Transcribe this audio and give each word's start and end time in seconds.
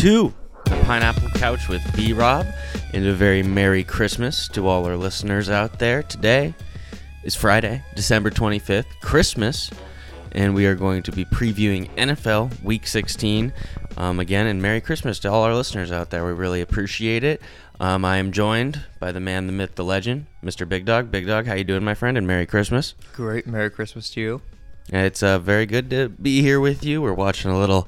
to 0.00 0.32
the 0.64 0.80
Pineapple 0.86 1.28
Couch 1.34 1.68
with 1.68 1.82
B 1.94 2.14
Rob 2.14 2.46
and 2.94 3.04
a 3.04 3.12
very 3.12 3.42
Merry 3.42 3.84
Christmas 3.84 4.48
to 4.48 4.66
all 4.66 4.86
our 4.86 4.96
listeners 4.96 5.50
out 5.50 5.78
there. 5.78 6.02
Today 6.02 6.54
is 7.22 7.34
Friday, 7.34 7.84
December 7.94 8.30
25th, 8.30 8.86
Christmas, 9.02 9.70
and 10.32 10.54
we 10.54 10.64
are 10.64 10.74
going 10.74 11.02
to 11.02 11.12
be 11.12 11.26
previewing 11.26 11.94
NFL 11.96 12.62
Week 12.62 12.86
16. 12.86 13.52
Um, 13.98 14.20
again, 14.20 14.46
and 14.46 14.62
Merry 14.62 14.80
Christmas 14.80 15.18
to 15.18 15.30
all 15.30 15.42
our 15.42 15.54
listeners 15.54 15.92
out 15.92 16.08
there. 16.08 16.24
We 16.24 16.32
really 16.32 16.62
appreciate 16.62 17.22
it. 17.22 17.42
Um, 17.78 18.02
I 18.02 18.16
am 18.16 18.32
joined 18.32 18.82
by 19.00 19.12
the 19.12 19.20
man, 19.20 19.48
the 19.48 19.52
myth, 19.52 19.74
the 19.74 19.84
legend, 19.84 20.24
Mr. 20.42 20.66
Big 20.66 20.86
Dog. 20.86 21.10
Big 21.10 21.26
Dog, 21.26 21.44
how 21.44 21.52
you 21.52 21.64
doing, 21.64 21.84
my 21.84 21.94
friend? 21.94 22.16
And 22.16 22.26
Merry 22.26 22.46
Christmas. 22.46 22.94
Great. 23.12 23.46
Merry 23.46 23.68
Christmas 23.68 24.08
to 24.12 24.20
you. 24.22 24.42
It's 24.88 25.22
uh, 25.22 25.38
very 25.38 25.66
good 25.66 25.90
to 25.90 26.08
be 26.08 26.40
here 26.40 26.58
with 26.58 26.86
you. 26.86 27.02
We're 27.02 27.12
watching 27.12 27.50
a 27.50 27.58
little 27.58 27.86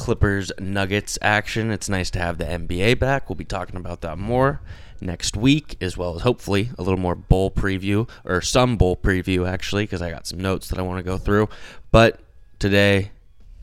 Clippers 0.00 0.50
Nuggets 0.58 1.18
action. 1.20 1.70
It's 1.70 1.86
nice 1.86 2.10
to 2.12 2.18
have 2.18 2.38
the 2.38 2.46
NBA 2.46 2.98
back. 2.98 3.28
We'll 3.28 3.36
be 3.36 3.44
talking 3.44 3.76
about 3.76 4.00
that 4.00 4.16
more 4.16 4.62
next 4.98 5.36
week, 5.36 5.76
as 5.82 5.94
well 5.94 6.16
as 6.16 6.22
hopefully 6.22 6.70
a 6.78 6.82
little 6.82 6.98
more 6.98 7.14
bowl 7.14 7.50
preview, 7.50 8.08
or 8.24 8.40
some 8.40 8.78
bowl 8.78 8.96
preview 8.96 9.46
actually, 9.46 9.82
because 9.82 10.00
I 10.00 10.10
got 10.10 10.26
some 10.26 10.40
notes 10.40 10.68
that 10.68 10.78
I 10.78 10.82
want 10.82 11.00
to 11.00 11.02
go 11.02 11.18
through. 11.18 11.50
But 11.90 12.18
today, 12.58 13.10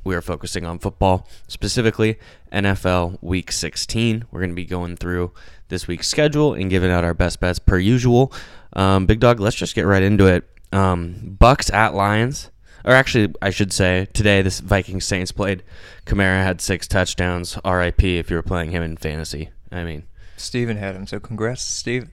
we 0.04 0.14
are 0.14 0.22
focusing 0.22 0.64
on 0.64 0.78
football, 0.78 1.28
specifically 1.48 2.20
NFL 2.54 3.18
Week 3.20 3.52
16. 3.52 4.26
We're 4.30 4.40
going 4.40 4.52
to 4.52 4.56
be 4.56 4.64
going 4.64 4.96
through 4.96 5.32
this 5.70 5.88
week's 5.88 6.08
schedule 6.08 6.54
and 6.54 6.70
giving 6.70 6.92
out 6.92 7.04
our 7.04 7.16
best 7.16 7.40
bets 7.40 7.58
per 7.58 7.80
usual. 7.80 8.32
Um, 8.74 9.08
Big 9.08 9.20
Dog, 9.20 9.40
let's 9.40 9.56
just 9.56 9.74
get 9.74 9.88
right 9.88 10.04
into 10.04 10.28
it. 10.28 10.48
Um, 10.72 11.36
Bucks 11.40 11.72
at 11.72 11.96
Lions 11.96 12.52
or 12.88 12.94
actually, 12.94 13.34
I 13.42 13.50
should 13.50 13.74
say, 13.74 14.08
today 14.14 14.42
this 14.42 14.62
Vikings 14.62 15.04
Saints 15.04 15.34
played. 15.34 15.62
Kamara 16.06 16.42
had 16.42 16.62
six 16.62 16.88
touchdowns. 16.88 17.60
RIP 17.66 18.02
if 18.04 18.30
you 18.30 18.38
were 18.38 18.42
playing 18.42 18.72
him 18.72 18.82
in 18.82 18.96
fantasy. 18.96 19.50
I 19.70 19.84
mean, 19.84 20.08
Steven 20.38 20.78
had 20.78 20.96
him, 20.96 21.06
so 21.06 21.20
congrats 21.20 21.62
Steven. 21.62 22.12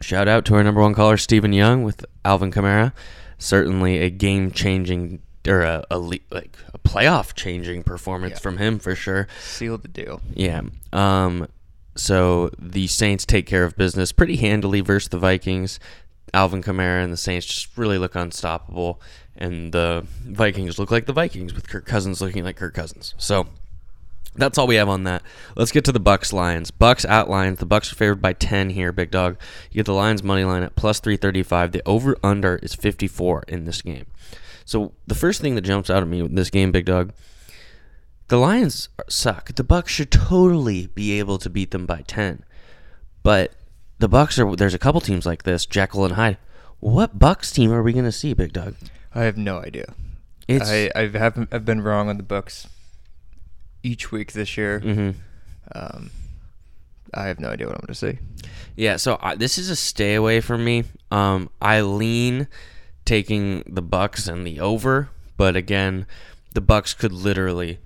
Shout 0.00 0.26
out 0.26 0.44
to 0.46 0.56
our 0.56 0.64
number 0.64 0.80
one 0.80 0.94
caller, 0.94 1.16
Stephen 1.16 1.52
Young, 1.52 1.84
with 1.84 2.04
Alvin 2.24 2.50
Kamara. 2.50 2.92
Certainly 3.38 3.98
a 3.98 4.10
game 4.10 4.50
changing 4.50 5.22
or 5.46 5.62
a, 5.62 5.84
a 5.92 5.98
like 5.98 6.58
a 6.74 6.78
playoff 6.78 7.34
changing 7.34 7.84
performance 7.84 8.32
yeah. 8.32 8.40
from 8.40 8.56
him 8.58 8.80
for 8.80 8.96
sure. 8.96 9.28
Sealed 9.40 9.82
the 9.82 9.88
deal. 9.88 10.20
Yeah. 10.34 10.62
Um. 10.92 11.46
So 11.94 12.50
the 12.58 12.88
Saints 12.88 13.24
take 13.24 13.46
care 13.46 13.62
of 13.62 13.76
business 13.76 14.10
pretty 14.10 14.36
handily 14.36 14.80
versus 14.80 15.08
the 15.08 15.18
Vikings. 15.18 15.78
Alvin 16.34 16.62
Kamara 16.62 17.02
and 17.02 17.12
the 17.12 17.16
Saints 17.16 17.46
just 17.46 17.76
really 17.76 17.98
look 17.98 18.14
unstoppable 18.14 19.00
and 19.36 19.72
the 19.72 20.06
Vikings 20.24 20.78
look 20.78 20.90
like 20.90 21.06
the 21.06 21.12
Vikings 21.12 21.54
with 21.54 21.68
Kirk 21.68 21.86
Cousins 21.86 22.20
looking 22.20 22.44
like 22.44 22.56
Kirk 22.56 22.74
Cousins. 22.74 23.14
So 23.18 23.46
that's 24.34 24.58
all 24.58 24.66
we 24.66 24.76
have 24.76 24.88
on 24.88 25.04
that. 25.04 25.22
Let's 25.56 25.72
get 25.72 25.84
to 25.86 25.92
the 25.92 26.00
Bucks 26.00 26.32
Lions. 26.32 26.70
Bucks 26.70 27.04
at 27.04 27.28
Lions. 27.28 27.58
The 27.58 27.66
Bucks 27.66 27.92
are 27.92 27.96
favored 27.96 28.20
by 28.22 28.32
10 28.32 28.70
here, 28.70 28.92
big 28.92 29.10
dog. 29.10 29.36
You 29.70 29.76
get 29.76 29.86
the 29.86 29.92
Lions 29.92 30.22
money 30.22 30.44
line 30.44 30.62
at 30.62 30.76
plus 30.76 31.00
335. 31.00 31.72
The 31.72 31.82
over 31.86 32.16
under 32.22 32.56
is 32.56 32.74
54 32.74 33.44
in 33.48 33.64
this 33.64 33.82
game. 33.82 34.06
So 34.64 34.92
the 35.06 35.14
first 35.14 35.40
thing 35.40 35.54
that 35.54 35.62
jumps 35.62 35.90
out 35.90 36.02
at 36.02 36.08
me 36.08 36.20
in 36.20 36.34
this 36.34 36.50
game, 36.50 36.72
big 36.72 36.86
dog, 36.86 37.12
the 38.28 38.38
Lions 38.38 38.88
suck. 39.08 39.54
The 39.54 39.64
Bucks 39.64 39.92
should 39.92 40.10
totally 40.10 40.88
be 40.88 41.18
able 41.18 41.38
to 41.38 41.48
beat 41.48 41.70
them 41.70 41.86
by 41.86 42.02
10. 42.06 42.44
But 43.22 43.52
the 43.98 44.08
Bucks 44.08 44.38
are 44.38 44.56
there's 44.56 44.74
a 44.74 44.78
couple 44.78 45.00
teams 45.00 45.26
like 45.26 45.44
this, 45.44 45.66
Jekyll 45.66 46.04
and 46.04 46.14
Hyde. 46.14 46.38
What 46.80 47.18
Bucks 47.18 47.50
team 47.50 47.72
are 47.72 47.82
we 47.82 47.92
going 47.92 48.04
to 48.04 48.12
see, 48.12 48.34
big 48.34 48.52
dog? 48.52 48.74
I 49.14 49.24
have 49.24 49.36
no 49.36 49.58
idea. 49.58 49.94
It's 50.46 50.70
I 50.70 50.90
I 50.94 51.08
haven't 51.08 51.48
I've 51.52 51.64
been 51.64 51.80
wrong 51.80 52.08
on 52.08 52.16
the 52.16 52.22
Bucks 52.22 52.68
each 53.82 54.12
week 54.12 54.32
this 54.32 54.56
year. 54.56 54.80
Mm-hmm. 54.80 55.18
Um, 55.74 56.10
I 57.14 57.26
have 57.26 57.40
no 57.40 57.48
idea 57.48 57.66
what 57.66 57.76
I'm 57.76 57.86
going 57.86 57.94
to 57.94 57.94
see. 57.94 58.18
Yeah, 58.76 58.96
so 58.96 59.18
I, 59.20 59.34
this 59.34 59.58
is 59.58 59.70
a 59.70 59.76
stay 59.76 60.14
away 60.14 60.40
from 60.40 60.64
me. 60.64 60.84
Um, 61.10 61.50
I 61.60 61.80
lean 61.80 62.48
taking 63.04 63.62
the 63.66 63.82
Bucks 63.82 64.28
and 64.28 64.46
the 64.46 64.60
over, 64.60 65.08
but 65.36 65.56
again, 65.56 66.06
the 66.54 66.60
Bucks 66.60 66.94
could 66.94 67.12
literally 67.12 67.78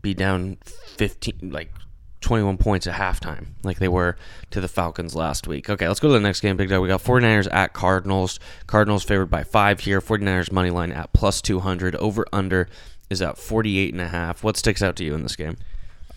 be 0.00 0.14
down 0.14 0.58
15 0.96 1.50
like 1.50 1.72
21 2.20 2.58
points 2.58 2.86
at 2.86 2.94
halftime, 2.94 3.48
like 3.62 3.78
they 3.78 3.88
were 3.88 4.16
to 4.50 4.60
the 4.60 4.68
Falcons 4.68 5.14
last 5.14 5.46
week. 5.46 5.70
Okay, 5.70 5.88
let's 5.88 6.00
go 6.00 6.08
to 6.08 6.14
the 6.14 6.20
next 6.20 6.40
game, 6.40 6.56
Big 6.56 6.68
Dog. 6.68 6.82
We 6.82 6.88
got 6.88 7.02
49ers 7.02 7.52
at 7.52 7.72
Cardinals. 7.72 8.38
Cardinals 8.66 9.04
favored 9.04 9.30
by 9.30 9.42
five 9.42 9.80
here. 9.80 10.00
49ers 10.00 10.52
money 10.52 10.70
line 10.70 10.92
at 10.92 11.12
plus 11.12 11.40
200. 11.40 11.96
Over 11.96 12.26
under 12.32 12.68
is 13.08 13.22
at 13.22 13.38
48 13.38 13.94
and 13.94 14.02
a 14.02 14.08
half. 14.08 14.44
What 14.44 14.56
sticks 14.56 14.82
out 14.82 14.96
to 14.96 15.04
you 15.04 15.14
in 15.14 15.22
this 15.22 15.36
game? 15.36 15.56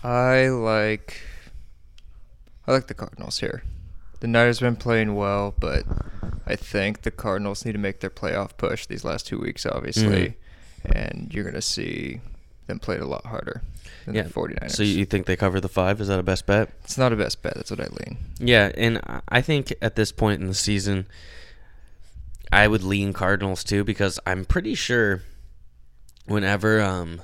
I 0.04 0.50
like 0.50 1.22
I 2.68 2.74
like 2.74 2.88
the 2.88 2.94
Cardinals 2.94 3.40
here. 3.40 3.64
The 4.20 4.28
Niners 4.28 4.60
have 4.60 4.68
been 4.68 4.82
playing 4.82 5.16
well, 5.16 5.54
but 5.60 5.84
I 6.46 6.56
think 6.56 7.02
the 7.02 7.12
Cardinals 7.12 7.66
need 7.66 7.74
to 7.74 7.78
make 7.78 8.00
their 8.00 8.10
playoff 8.10 8.58
push 8.58 8.86
these 8.86 9.04
last 9.04 9.28
two 9.28 9.38
weeks, 9.38 9.66
obviously, 9.66 10.36
mm-hmm. 10.86 10.98
and 10.98 11.34
you're 11.34 11.44
going 11.44 11.56
to 11.56 11.62
see 11.62 12.22
them 12.68 12.80
play 12.80 12.96
it 12.96 13.02
a 13.02 13.06
lot 13.06 13.26
harder 13.26 13.62
than 14.06 14.16
yeah. 14.16 14.24
the 14.24 14.30
49ers. 14.30 14.72
So 14.72 14.84
you 14.84 15.06
think 15.06 15.26
they 15.26 15.36
cover 15.36 15.60
the 15.60 15.70
five? 15.70 16.02
Is 16.02 16.08
that 16.08 16.20
a 16.20 16.24
best 16.24 16.46
bet? 16.46 16.70
It's 16.84 16.98
not 16.98 17.14
a 17.14 17.16
best 17.16 17.42
bet. 17.42 17.56
That's 17.56 17.72
what 17.72 17.80
I 17.80 17.88
lean. 17.88 18.18
Yeah, 18.40 18.72
and 18.76 19.00
I 19.28 19.42
think 19.42 19.74
at 19.82 19.96
this 19.96 20.12
point 20.12 20.42
in 20.42 20.48
the 20.48 20.54
season, 20.54 21.08
I 22.52 22.68
would 22.68 22.84
lean 22.84 23.14
Cardinals 23.14 23.64
too 23.64 23.84
because 23.84 24.20
I'm 24.26 24.46
pretty 24.46 24.76
sure 24.76 25.24
whenever 26.26 26.82
um, 26.82 27.22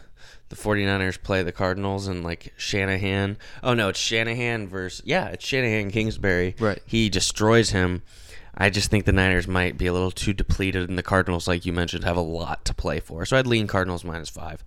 the 0.50 0.56
49ers 0.56 1.22
play 1.22 1.44
the 1.44 1.52
Cardinals 1.52 2.08
and 2.08 2.24
like 2.24 2.54
Shanahan, 2.58 3.38
oh 3.64 3.74
no, 3.74 3.90
it's 3.90 4.00
Shanahan 4.00 4.68
versus 4.68 5.02
yeah, 5.06 5.28
it's 5.28 5.46
Shanahan 5.46 5.92
Kingsbury. 5.92 6.56
Right. 6.60 6.82
He 6.86 7.10
destroys 7.10 7.70
him. 7.72 8.02
I 8.58 8.70
just 8.70 8.92
think 8.92 9.06
the 9.06 9.14
Niners 9.14 9.48
might 9.48 9.78
be 9.78 9.86
a 9.86 9.94
little 9.94 10.12
too 10.12 10.34
depleted, 10.34 10.90
and 10.90 10.98
the 10.98 11.04
Cardinals, 11.04 11.48
like 11.48 11.66
you 11.66 11.72
mentioned, 11.72 12.04
have 12.04 12.18
a 12.18 12.22
lot 12.22 12.66
to 12.66 12.74
play 12.74 13.00
for. 13.00 13.26
So 13.26 13.38
I'd 13.38 13.48
lean 13.48 13.68
Cardinals 13.68 14.04
minus 14.04 14.28
five 14.28 14.66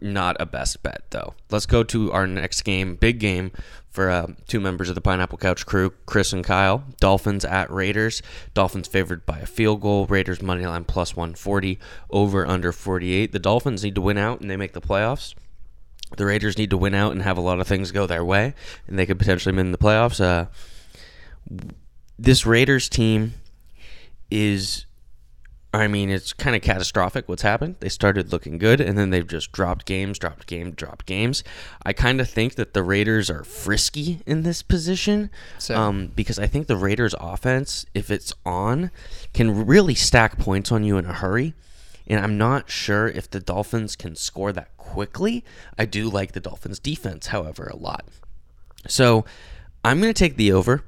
not 0.00 0.36
a 0.40 0.46
best 0.46 0.82
bet 0.82 1.02
though. 1.10 1.34
Let's 1.50 1.66
go 1.66 1.82
to 1.84 2.12
our 2.12 2.26
next 2.26 2.62
game, 2.62 2.96
big 2.96 3.18
game 3.18 3.52
for 3.90 4.10
uh, 4.10 4.26
two 4.46 4.60
members 4.60 4.88
of 4.88 4.94
the 4.94 5.00
Pineapple 5.00 5.38
Couch 5.38 5.64
crew, 5.64 5.92
Chris 6.04 6.32
and 6.32 6.44
Kyle. 6.44 6.84
Dolphins 7.00 7.44
at 7.44 7.70
Raiders. 7.70 8.22
Dolphins 8.52 8.88
favored 8.88 9.24
by 9.24 9.38
a 9.38 9.46
field 9.46 9.80
goal. 9.80 10.06
Raiders 10.06 10.42
money 10.42 10.66
line 10.66 10.84
plus 10.84 11.16
140, 11.16 11.78
over 12.10 12.46
under 12.46 12.72
48. 12.72 13.32
The 13.32 13.38
Dolphins 13.38 13.82
need 13.82 13.94
to 13.94 14.02
win 14.02 14.18
out 14.18 14.40
and 14.40 14.50
they 14.50 14.56
make 14.56 14.74
the 14.74 14.80
playoffs. 14.80 15.34
The 16.16 16.26
Raiders 16.26 16.56
need 16.56 16.70
to 16.70 16.76
win 16.76 16.94
out 16.94 17.12
and 17.12 17.22
have 17.22 17.36
a 17.36 17.40
lot 17.40 17.58
of 17.58 17.66
things 17.66 17.90
go 17.90 18.06
their 18.06 18.24
way, 18.24 18.54
and 18.86 18.98
they 18.98 19.06
could 19.06 19.18
potentially 19.18 19.54
win 19.54 19.72
the 19.72 19.78
playoffs. 19.78 20.20
Uh, 20.20 20.46
this 22.18 22.46
Raiders 22.46 22.88
team 22.88 23.34
is 24.30 24.85
I 25.74 25.88
mean, 25.88 26.08
it's 26.08 26.32
kind 26.32 26.56
of 26.56 26.62
catastrophic 26.62 27.28
what's 27.28 27.42
happened. 27.42 27.76
They 27.80 27.88
started 27.88 28.32
looking 28.32 28.56
good, 28.56 28.80
and 28.80 28.96
then 28.96 29.10
they've 29.10 29.26
just 29.26 29.52
dropped 29.52 29.84
games, 29.84 30.18
dropped 30.18 30.46
games, 30.46 30.74
dropped 30.76 31.06
games. 31.06 31.44
I 31.84 31.92
kind 31.92 32.20
of 32.20 32.30
think 32.30 32.54
that 32.54 32.72
the 32.72 32.82
Raiders 32.82 33.28
are 33.28 33.44
frisky 33.44 34.20
in 34.24 34.42
this 34.42 34.62
position 34.62 35.30
um, 35.70 36.12
because 36.14 36.38
I 36.38 36.46
think 36.46 36.66
the 36.66 36.76
Raiders' 36.76 37.14
offense, 37.20 37.84
if 37.94 38.10
it's 38.10 38.32
on, 38.46 38.90
can 39.34 39.66
really 39.66 39.94
stack 39.94 40.38
points 40.38 40.72
on 40.72 40.82
you 40.82 40.96
in 40.96 41.04
a 41.04 41.12
hurry. 41.12 41.54
And 42.06 42.20
I'm 42.20 42.38
not 42.38 42.70
sure 42.70 43.08
if 43.08 43.28
the 43.28 43.40
Dolphins 43.40 43.96
can 43.96 44.14
score 44.14 44.52
that 44.52 44.76
quickly. 44.76 45.44
I 45.76 45.84
do 45.84 46.08
like 46.08 46.32
the 46.32 46.40
Dolphins' 46.40 46.78
defense, 46.78 47.26
however, 47.28 47.66
a 47.66 47.76
lot. 47.76 48.06
So 48.86 49.24
I'm 49.84 50.00
going 50.00 50.12
to 50.12 50.18
take 50.18 50.36
the 50.36 50.52
over, 50.52 50.84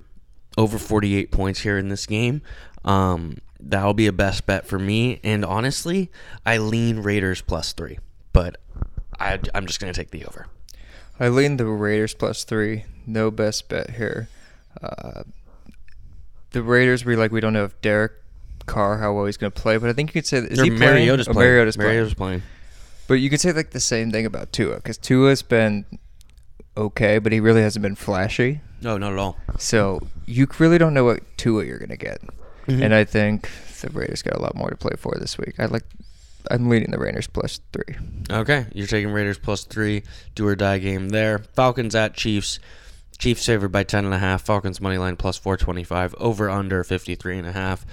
over 0.56 0.78
48 0.78 1.30
points 1.32 1.60
here 1.60 1.76
in 1.76 1.88
this 1.88 2.06
game. 2.06 2.40
Um, 2.84 3.38
that'll 3.60 3.94
be 3.94 4.06
a 4.06 4.12
best 4.12 4.46
bet 4.46 4.66
for 4.66 4.78
me. 4.78 5.20
And 5.22 5.44
honestly, 5.44 6.10
I 6.44 6.58
lean 6.58 7.00
Raiders 7.00 7.40
plus 7.42 7.72
three, 7.72 7.98
but 8.32 8.60
I, 9.18 9.38
I'm 9.54 9.66
just 9.66 9.80
going 9.80 9.92
to 9.92 9.98
take 9.98 10.10
the 10.10 10.24
over. 10.24 10.46
I 11.20 11.28
lean 11.28 11.56
the 11.56 11.66
Raiders 11.66 12.14
plus 12.14 12.44
three. 12.44 12.84
No 13.06 13.30
best 13.30 13.68
bet 13.68 13.90
here. 13.90 14.28
Uh, 14.80 15.24
the 16.50 16.62
Raiders, 16.62 17.04
we 17.04 17.16
like 17.16 17.32
we 17.32 17.40
don't 17.40 17.52
know 17.52 17.64
if 17.64 17.80
Derek 17.80 18.12
Carr 18.66 18.98
how 18.98 19.12
well 19.14 19.26
he's 19.26 19.36
going 19.36 19.50
to 19.50 19.60
play, 19.60 19.76
but 19.76 19.90
I 19.90 19.92
think 19.92 20.10
you 20.10 20.20
could 20.20 20.26
say 20.26 20.38
is 20.38 20.60
or 20.60 20.64
he 20.64 20.70
Mariota's 20.70 21.26
playing? 21.26 21.36
Oh. 21.36 21.40
Mariota's, 21.40 21.78
Mariota's 21.78 22.14
playing. 22.14 22.40
playing. 22.40 22.54
But 23.08 23.14
you 23.14 23.30
could 23.30 23.40
say 23.40 23.52
like 23.52 23.70
the 23.70 23.80
same 23.80 24.12
thing 24.12 24.26
about 24.26 24.52
Tua 24.52 24.76
because 24.76 24.98
Tua's 24.98 25.42
been 25.42 25.86
okay, 26.76 27.18
but 27.18 27.32
he 27.32 27.40
really 27.40 27.62
hasn't 27.62 27.82
been 27.82 27.96
flashy. 27.96 28.60
No, 28.80 28.98
not 28.98 29.12
at 29.12 29.18
all. 29.18 29.36
So 29.58 30.00
you 30.26 30.46
really 30.58 30.78
don't 30.78 30.94
know 30.94 31.04
what 31.04 31.20
Tua 31.36 31.64
you're 31.64 31.78
going 31.78 31.88
to 31.88 31.96
get. 31.96 32.20
Mm-hmm. 32.68 32.82
And 32.82 32.94
I 32.94 33.04
think 33.04 33.48
the 33.80 33.88
Raiders 33.88 34.22
got 34.22 34.36
a 34.36 34.42
lot 34.42 34.54
more 34.54 34.68
to 34.68 34.76
play 34.76 34.94
for 34.98 35.14
this 35.18 35.38
week. 35.38 35.54
I 35.58 35.66
like. 35.66 35.84
I'm 36.50 36.68
leading 36.68 36.90
the 36.90 36.98
Raiders 36.98 37.26
plus 37.26 37.60
three. 37.72 37.96
Okay, 38.30 38.66
you're 38.74 38.86
taking 38.86 39.10
Raiders 39.10 39.38
plus 39.38 39.64
three. 39.64 40.02
Do 40.34 40.46
or 40.46 40.54
die 40.54 40.78
game 40.78 41.08
there. 41.08 41.38
Falcons 41.38 41.94
at 41.94 42.14
Chiefs. 42.14 42.60
Chiefs 43.18 43.46
favored 43.46 43.72
by 43.72 43.84
ten 43.84 44.04
and 44.04 44.14
a 44.14 44.18
half. 44.18 44.42
Falcons 44.42 44.80
money 44.80 44.98
line 44.98 45.16
plus 45.16 45.38
four 45.38 45.56
twenty 45.56 45.82
five. 45.82 46.14
Over 46.18 46.50
under 46.50 46.84
fifty 46.84 47.14
three 47.14 47.38
and 47.38 47.46
a 47.46 47.52
half. 47.52 47.86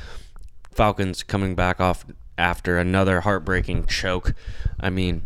Falcons 0.72 1.24
coming 1.24 1.56
back 1.56 1.80
off 1.80 2.06
after 2.38 2.78
another 2.78 3.22
heartbreaking 3.22 3.86
choke. 3.86 4.34
I 4.78 4.90
mean, 4.90 5.22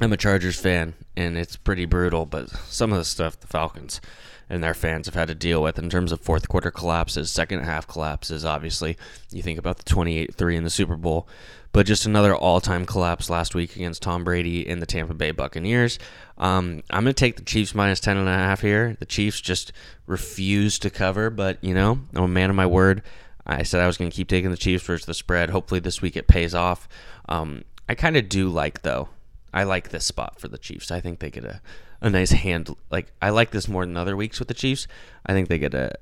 I'm 0.00 0.12
a 0.12 0.16
Chargers 0.16 0.58
fan, 0.58 0.94
and 1.16 1.38
it's 1.38 1.56
pretty 1.56 1.84
brutal. 1.84 2.26
But 2.26 2.50
some 2.50 2.92
of 2.92 2.98
the 2.98 3.04
stuff 3.04 3.38
the 3.38 3.46
Falcons 3.46 4.00
and 4.48 4.62
their 4.62 4.74
fans 4.74 5.06
have 5.06 5.14
had 5.14 5.28
to 5.28 5.34
deal 5.34 5.62
with 5.62 5.78
in 5.78 5.90
terms 5.90 6.12
of 6.12 6.20
fourth 6.20 6.48
quarter 6.48 6.70
collapses, 6.70 7.30
second 7.30 7.60
half 7.60 7.86
collapses. 7.86 8.44
Obviously, 8.44 8.96
you 9.30 9.42
think 9.42 9.58
about 9.58 9.78
the 9.78 9.84
28-3 9.84 10.56
in 10.56 10.64
the 10.64 10.70
Super 10.70 10.96
Bowl, 10.96 11.28
but 11.72 11.86
just 11.86 12.06
another 12.06 12.34
all-time 12.34 12.84
collapse 12.84 13.30
last 13.30 13.54
week 13.54 13.76
against 13.76 14.02
Tom 14.02 14.24
Brady 14.24 14.66
in 14.66 14.80
the 14.80 14.86
Tampa 14.86 15.14
Bay 15.14 15.30
Buccaneers. 15.30 15.98
Um, 16.38 16.82
I'm 16.90 17.04
going 17.04 17.14
to 17.14 17.20
take 17.20 17.36
the 17.36 17.44
Chiefs 17.44 17.74
minus 17.74 18.00
ten 18.00 18.16
and 18.16 18.28
a 18.28 18.32
half 18.32 18.60
here. 18.60 18.96
The 18.98 19.06
Chiefs 19.06 19.40
just 19.40 19.72
refuse 20.06 20.78
to 20.80 20.90
cover, 20.90 21.30
but 21.30 21.62
you 21.62 21.72
know, 21.72 22.00
I'm 22.14 22.24
a 22.24 22.28
man 22.28 22.50
of 22.50 22.56
my 22.56 22.66
word. 22.66 23.02
I 23.46 23.62
said 23.62 23.80
I 23.80 23.86
was 23.86 23.96
going 23.96 24.10
to 24.10 24.16
keep 24.16 24.28
taking 24.28 24.50
the 24.50 24.56
Chiefs 24.56 24.84
versus 24.84 25.06
the 25.06 25.14
spread. 25.14 25.50
Hopefully, 25.50 25.80
this 25.80 26.02
week 26.02 26.16
it 26.16 26.28
pays 26.28 26.54
off. 26.54 26.88
Um, 27.28 27.64
I 27.88 27.94
kind 27.94 28.16
of 28.16 28.28
do 28.28 28.48
like 28.48 28.82
though. 28.82 29.08
I 29.52 29.64
like 29.64 29.90
this 29.90 30.06
spot 30.06 30.40
for 30.40 30.48
the 30.48 30.58
Chiefs. 30.58 30.90
I 30.90 31.00
think 31.00 31.18
they 31.18 31.30
get 31.30 31.44
a, 31.44 31.60
a 32.00 32.10
nice 32.10 32.30
hand. 32.30 32.74
Like 32.90 33.12
I 33.20 33.30
like 33.30 33.50
this 33.50 33.68
more 33.68 33.84
than 33.84 33.96
other 33.96 34.16
weeks 34.16 34.38
with 34.38 34.48
the 34.48 34.54
Chiefs. 34.54 34.86
I 35.26 35.32
think 35.32 35.48
they 35.48 35.58
get 35.58 35.74
a, 35.74 35.92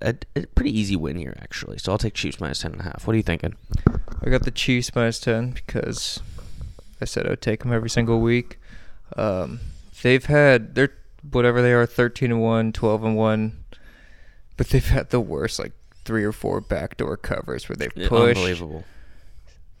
a, 0.00 0.14
a 0.36 0.46
pretty 0.46 0.76
easy 0.78 0.96
win 0.96 1.16
here 1.16 1.36
actually. 1.40 1.78
So 1.78 1.92
I'll 1.92 1.98
take 1.98 2.14
Chiefs 2.14 2.40
minus 2.40 2.60
ten 2.60 2.72
and 2.72 2.80
a 2.80 2.84
half. 2.84 3.06
What 3.06 3.14
are 3.14 3.18
you 3.18 3.22
thinking? 3.22 3.54
I 4.24 4.30
got 4.30 4.44
the 4.44 4.50
Chiefs 4.50 4.94
minus 4.94 5.18
10 5.20 5.50
because 5.50 6.20
I 7.00 7.04
said 7.04 7.26
I 7.26 7.30
would 7.30 7.42
take 7.42 7.60
them 7.60 7.72
every 7.72 7.90
single 7.90 8.20
week. 8.20 8.58
Um, 9.16 9.60
they've 10.02 10.24
had, 10.24 10.74
they're 10.76 10.92
whatever 11.28 11.60
they 11.60 11.72
are, 11.72 11.86
13 11.86 12.30
and 12.30 12.40
1, 12.40 12.72
12 12.72 13.04
and 13.04 13.16
1, 13.16 13.64
but 14.56 14.68
they've 14.68 14.86
had 14.86 15.10
the 15.10 15.20
worst, 15.20 15.58
like 15.58 15.72
three 16.04 16.24
or 16.24 16.32
four 16.32 16.60
backdoor 16.60 17.16
covers 17.16 17.68
where 17.68 17.76
they've 17.76 17.94
pushed. 17.94 18.36
Unbelievable. 18.38 18.84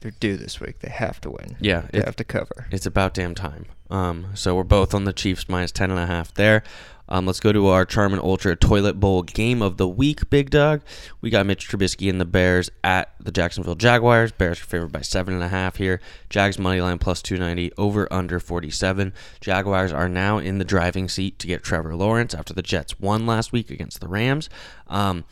They're 0.02 0.10
due 0.20 0.36
this 0.36 0.60
week. 0.60 0.80
They 0.80 0.90
have 0.90 1.20
to 1.22 1.30
win. 1.30 1.56
Yeah, 1.60 1.86
They 1.92 2.00
it- 2.00 2.04
have 2.04 2.16
to 2.16 2.24
cover. 2.24 2.66
It's 2.70 2.86
about 2.86 3.14
damn 3.14 3.34
time. 3.34 3.64
Um, 3.90 4.26
so 4.34 4.54
we're 4.54 4.62
both 4.64 4.94
on 4.94 5.04
the 5.04 5.12
Chiefs 5.12 5.48
minus 5.48 5.72
ten 5.72 5.90
and 5.90 5.98
a 6.00 6.06
half 6.06 6.32
there. 6.34 6.62
Um, 7.08 7.26
let's 7.26 7.40
go 7.40 7.52
to 7.52 7.66
our 7.66 7.84
Charmin 7.84 8.20
Ultra 8.20 8.56
Toilet 8.56 8.98
Bowl 8.98 9.22
game 9.22 9.60
of 9.60 9.76
the 9.76 9.86
week, 9.88 10.30
Big 10.30 10.48
Dog. 10.48 10.80
We 11.20 11.28
got 11.28 11.44
Mitch 11.44 11.68
Trubisky 11.68 12.08
and 12.08 12.18
the 12.18 12.24
Bears 12.24 12.70
at 12.82 13.12
the 13.20 13.30
Jacksonville 13.30 13.74
Jaguars. 13.74 14.32
Bears 14.32 14.60
are 14.60 14.64
favored 14.64 14.92
by 14.92 15.02
seven 15.02 15.34
and 15.34 15.42
a 15.42 15.48
half 15.48 15.76
here. 15.76 16.00
Jags 16.30 16.58
money 16.58 16.80
line 16.80 16.98
plus 16.98 17.20
two 17.20 17.36
ninety 17.36 17.70
over 17.76 18.10
under 18.10 18.40
forty 18.40 18.70
seven. 18.70 19.12
Jaguars 19.42 19.92
are 19.92 20.08
now 20.08 20.38
in 20.38 20.56
the 20.58 20.64
driving 20.64 21.08
seat 21.08 21.38
to 21.40 21.46
get 21.46 21.62
Trevor 21.62 21.94
Lawrence 21.94 22.32
after 22.34 22.54
the 22.54 22.62
Jets 22.62 22.98
won 22.98 23.26
last 23.26 23.52
week 23.52 23.70
against 23.70 24.00
the 24.00 24.08
Rams. 24.08 24.48
Um, 24.88 25.24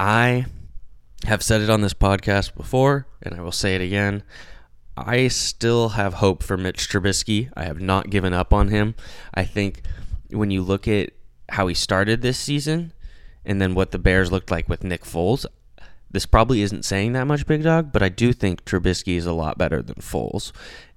I 0.00 0.46
have 1.24 1.42
said 1.42 1.60
it 1.60 1.70
on 1.70 1.80
this 1.80 1.94
podcast 1.94 2.54
before, 2.54 3.06
and 3.22 3.34
I 3.34 3.40
will 3.40 3.52
say 3.52 3.74
it 3.74 3.80
again. 3.80 4.22
I 4.96 5.28
still 5.28 5.90
have 5.90 6.14
hope 6.14 6.42
for 6.42 6.56
Mitch 6.56 6.88
Trubisky. 6.88 7.50
I 7.56 7.64
have 7.64 7.80
not 7.80 8.10
given 8.10 8.32
up 8.32 8.52
on 8.52 8.68
him. 8.68 8.94
I 9.34 9.44
think 9.44 9.82
when 10.30 10.50
you 10.50 10.62
look 10.62 10.88
at 10.88 11.10
how 11.50 11.66
he 11.66 11.74
started 11.74 12.20
this 12.20 12.38
season 12.38 12.92
and 13.44 13.60
then 13.60 13.74
what 13.74 13.92
the 13.92 13.98
Bears 13.98 14.32
looked 14.32 14.50
like 14.50 14.68
with 14.68 14.84
Nick 14.84 15.04
Foles, 15.04 15.46
this 16.10 16.26
probably 16.26 16.62
isn't 16.62 16.84
saying 16.84 17.12
that 17.12 17.26
much, 17.26 17.46
Big 17.46 17.62
Dog, 17.62 17.92
but 17.92 18.02
I 18.02 18.08
do 18.08 18.32
think 18.32 18.64
Trubisky 18.64 19.16
is 19.16 19.26
a 19.26 19.32
lot 19.32 19.58
better 19.58 19.82
than 19.82 19.96
Foles. 19.96 20.52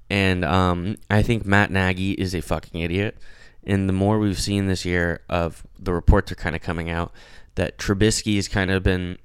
And 0.09 0.43
um, 0.43 0.97
I 1.09 1.21
think 1.21 1.45
Matt 1.45 1.71
Nagy 1.71 2.11
is 2.13 2.33
a 2.33 2.41
fucking 2.41 2.81
idiot. 2.81 3.17
And 3.63 3.87
the 3.87 3.93
more 3.93 4.19
we've 4.19 4.39
seen 4.39 4.67
this 4.67 4.85
year 4.85 5.21
of 5.29 5.65
the 5.79 5.93
reports 5.93 6.31
are 6.31 6.35
kind 6.35 6.55
of 6.55 6.61
coming 6.61 6.89
out 6.89 7.13
that 7.55 7.77
Trubisky 7.77 8.35
has 8.37 8.47
kind 8.47 8.71
of 8.71 8.83
been 8.83 9.17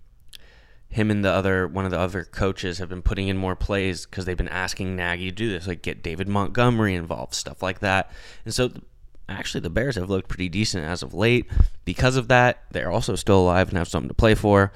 him 0.96 1.10
and 1.10 1.22
the 1.22 1.30
other 1.30 1.68
one 1.68 1.84
of 1.84 1.90
the 1.90 1.98
other 1.98 2.24
coaches 2.24 2.78
have 2.78 2.88
been 2.88 3.02
putting 3.02 3.28
in 3.28 3.36
more 3.36 3.54
plays 3.54 4.06
because 4.06 4.24
they've 4.24 4.36
been 4.36 4.48
asking 4.48 4.96
Nagy 4.96 5.26
to 5.26 5.30
do 5.30 5.50
this, 5.50 5.66
like 5.66 5.82
get 5.82 6.02
David 6.02 6.26
Montgomery 6.26 6.94
involved, 6.94 7.34
stuff 7.34 7.62
like 7.62 7.80
that. 7.80 8.10
And 8.46 8.54
so, 8.54 8.70
actually, 9.28 9.60
the 9.60 9.68
Bears 9.68 9.96
have 9.96 10.08
looked 10.08 10.28
pretty 10.28 10.48
decent 10.48 10.86
as 10.86 11.02
of 11.02 11.12
late. 11.12 11.44
Because 11.84 12.16
of 12.16 12.28
that, 12.28 12.62
they're 12.70 12.90
also 12.90 13.14
still 13.14 13.40
alive 13.40 13.68
and 13.68 13.76
have 13.76 13.88
something 13.88 14.08
to 14.08 14.14
play 14.14 14.34
for. 14.34 14.72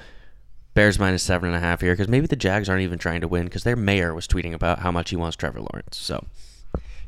Bears 0.75 0.99
minus 0.99 1.23
seven 1.23 1.49
and 1.49 1.57
a 1.57 1.61
half 1.61 1.81
here 1.81 1.95
because 1.95 2.09
maybe 2.09 2.27
the 2.27 2.37
Jags 2.37 2.69
aren't 2.69 2.83
even 2.83 2.99
trying 2.99 3.23
to 3.23 3.29
win 3.29 3.45
because 3.45 3.65
their 3.65 3.75
mayor 3.75 4.15
was 4.15 4.29
tweeting 4.29 4.53
about 4.53 4.81
how 4.81 4.93
much 4.93 5.09
he 5.09 5.17
wants 5.17 5.39
Trevor 5.39 5.61
Lawrence. 5.61 5.97
So, 5.97 6.27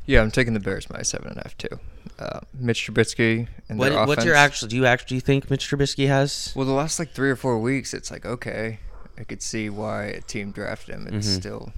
Yeah, 0.07 0.21
I'm 0.23 0.31
taking 0.31 0.55
the 0.55 0.59
Bears 0.59 0.89
minus 0.89 1.09
seven 1.09 1.27
and 1.27 1.37
a 1.37 1.41
half 1.41 1.55
too. 1.55 1.79
Uh, 2.17 2.39
Mitch 2.51 2.87
Trubisky 2.87 3.47
and 3.69 3.77
what, 3.77 4.07
what's 4.07 4.25
your 4.25 4.33
actual? 4.35 4.69
Do 4.69 4.75
you 4.75 4.87
actually 4.87 5.19
think 5.19 5.51
Mitch 5.51 5.69
Trubisky 5.69 6.07
has? 6.07 6.51
Well, 6.55 6.65
the 6.65 6.73
last 6.73 6.97
like 6.97 7.11
three 7.11 7.29
or 7.29 7.35
four 7.35 7.59
weeks, 7.59 7.93
it's 7.93 8.09
like 8.09 8.25
okay, 8.25 8.79
I 9.17 9.23
could 9.23 9.41
see 9.41 9.69
why 9.69 10.05
a 10.05 10.21
team 10.21 10.51
drafted 10.51 10.95
him. 10.95 11.07
It's 11.07 11.27
Mhm. 11.27 11.39
still 11.39 11.73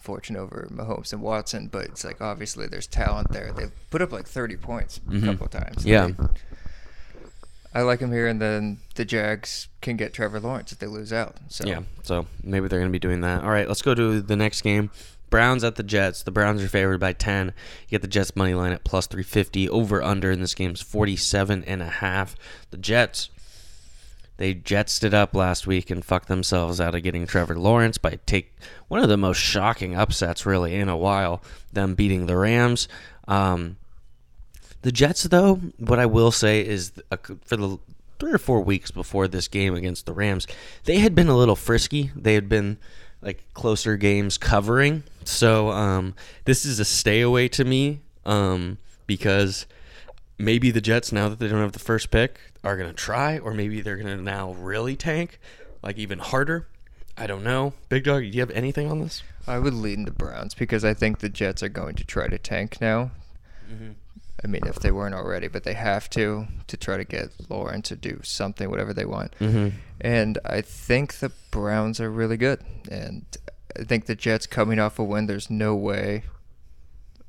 fortune 0.00 0.36
over 0.36 0.66
Mahomes 0.72 1.12
and 1.12 1.20
Watson, 1.20 1.68
but 1.68 1.84
it's 1.86 2.04
like 2.04 2.20
obviously 2.20 2.66
there's 2.66 2.86
talent 2.86 3.30
there. 3.32 3.52
They've 3.52 3.72
put 3.90 4.00
up 4.00 4.12
like 4.12 4.26
30 4.26 4.56
points 4.56 5.00
Mhm. 5.06 5.22
a 5.22 5.26
couple 5.26 5.46
of 5.46 5.50
times. 5.52 5.84
Yeah. 5.84 6.06
They- 6.08 6.14
I 7.74 7.82
like 7.82 8.00
him 8.00 8.10
here, 8.12 8.26
and 8.26 8.40
then 8.40 8.78
the 8.94 9.04
Jags 9.04 9.68
can 9.82 9.96
get 9.98 10.14
Trevor 10.14 10.40
Lawrence 10.40 10.72
if 10.72 10.78
they 10.78 10.86
lose 10.86 11.12
out. 11.12 11.36
So 11.48 11.64
Yeah, 11.66 11.80
so 12.02 12.26
maybe 12.42 12.66
they're 12.66 12.78
going 12.78 12.90
to 12.90 12.92
be 12.92 12.98
doing 12.98 13.20
that. 13.20 13.42
All 13.44 13.50
right, 13.50 13.68
let's 13.68 13.82
go 13.82 13.94
to 13.94 14.22
the 14.22 14.36
next 14.36 14.62
game. 14.62 14.90
Browns 15.28 15.62
at 15.62 15.76
the 15.76 15.82
Jets. 15.82 16.22
The 16.22 16.30
Browns 16.30 16.62
are 16.62 16.68
favored 16.68 16.98
by 16.98 17.12
10. 17.12 17.48
You 17.48 17.90
get 17.90 18.00
the 18.02 18.08
Jets 18.08 18.34
money 18.34 18.54
line 18.54 18.72
at 18.72 18.84
plus 18.84 19.06
350. 19.06 19.68
Over 19.68 20.02
under 20.02 20.30
in 20.32 20.40
this 20.40 20.54
game 20.54 20.70
is 20.72 20.80
47 20.80 21.62
and 21.64 21.82
a 21.82 21.90
half. 21.90 22.34
The 22.70 22.78
Jets 22.78 23.28
they 24.38 24.54
jetsed 24.54 25.04
it 25.04 25.12
up 25.12 25.34
last 25.34 25.66
week 25.66 25.90
and 25.90 26.04
fucked 26.04 26.28
themselves 26.28 26.80
out 26.80 26.94
of 26.94 27.02
getting 27.02 27.26
Trevor 27.26 27.58
Lawrence 27.58 27.98
by 27.98 28.18
take 28.24 28.54
one 28.86 29.02
of 29.02 29.08
the 29.08 29.16
most 29.16 29.38
shocking 29.38 29.94
upsets 29.94 30.46
really 30.46 30.74
in 30.76 30.88
a 30.88 30.96
while. 30.96 31.42
Them 31.72 31.94
beating 31.94 32.26
the 32.26 32.36
Rams. 32.36 32.88
Um, 33.26 33.76
the 34.82 34.92
Jets, 34.92 35.24
though, 35.24 35.56
what 35.78 35.98
I 35.98 36.06
will 36.06 36.30
say 36.30 36.64
is 36.64 36.92
for 37.44 37.56
the 37.56 37.78
three 38.20 38.32
or 38.32 38.38
four 38.38 38.60
weeks 38.60 38.90
before 38.90 39.28
this 39.28 39.48
game 39.48 39.74
against 39.74 40.06
the 40.06 40.12
Rams, 40.12 40.46
they 40.84 40.98
had 40.98 41.14
been 41.14 41.28
a 41.28 41.36
little 41.36 41.56
frisky. 41.56 42.12
They 42.14 42.34
had 42.34 42.48
been 42.48 42.78
like 43.20 43.42
closer 43.54 43.96
games 43.96 44.38
covering. 44.38 45.02
So 45.24 45.70
um, 45.70 46.14
this 46.44 46.64
is 46.64 46.78
a 46.78 46.84
stay 46.84 47.20
away 47.20 47.48
to 47.48 47.64
me 47.64 48.00
um, 48.24 48.78
because 49.06 49.66
maybe 50.38 50.70
the 50.70 50.80
Jets, 50.80 51.10
now 51.10 51.28
that 51.28 51.40
they 51.40 51.48
don't 51.48 51.60
have 51.60 51.72
the 51.72 51.80
first 51.80 52.12
pick, 52.12 52.38
are 52.68 52.76
going 52.76 52.90
to 52.90 52.94
try, 52.94 53.38
or 53.38 53.54
maybe 53.54 53.80
they're 53.80 53.96
going 53.96 54.14
to 54.14 54.22
now 54.22 54.52
really 54.52 54.94
tank, 54.94 55.40
like 55.82 55.96
even 55.96 56.18
harder. 56.18 56.66
I 57.16 57.26
don't 57.26 57.42
know. 57.42 57.72
Big 57.88 58.04
Dog, 58.04 58.20
do 58.20 58.28
you 58.28 58.40
have 58.40 58.50
anything 58.50 58.90
on 58.90 59.00
this? 59.00 59.22
I 59.46 59.58
would 59.58 59.72
lean 59.72 60.04
the 60.04 60.10
Browns 60.10 60.54
because 60.54 60.84
I 60.84 60.92
think 60.92 61.18
the 61.18 61.30
Jets 61.30 61.62
are 61.62 61.70
going 61.70 61.96
to 61.96 62.04
try 62.04 62.28
to 62.28 62.38
tank 62.38 62.80
now. 62.80 63.10
I 64.44 64.46
mean, 64.46 64.62
if 64.66 64.76
they 64.76 64.92
weren't 64.92 65.14
already, 65.14 65.48
but 65.48 65.64
they 65.64 65.74
have 65.74 66.08
to 66.10 66.46
to 66.68 66.76
try 66.76 66.96
to 66.96 67.04
get 67.04 67.30
Lawrence 67.48 67.88
to 67.88 67.96
do 67.96 68.20
something, 68.22 68.70
whatever 68.70 68.94
they 68.94 69.04
want. 69.04 69.34
Mm-hmm. 69.40 69.76
And 70.00 70.38
I 70.44 70.60
think 70.60 71.14
the 71.14 71.32
Browns 71.50 72.00
are 72.00 72.10
really 72.10 72.36
good. 72.36 72.60
And 72.90 73.24
I 73.78 73.84
think 73.84 74.06
the 74.06 74.14
Jets 74.14 74.46
coming 74.46 74.78
off 74.78 74.98
a 74.98 75.04
win, 75.04 75.26
there's 75.26 75.50
no 75.50 75.74
way. 75.74 76.24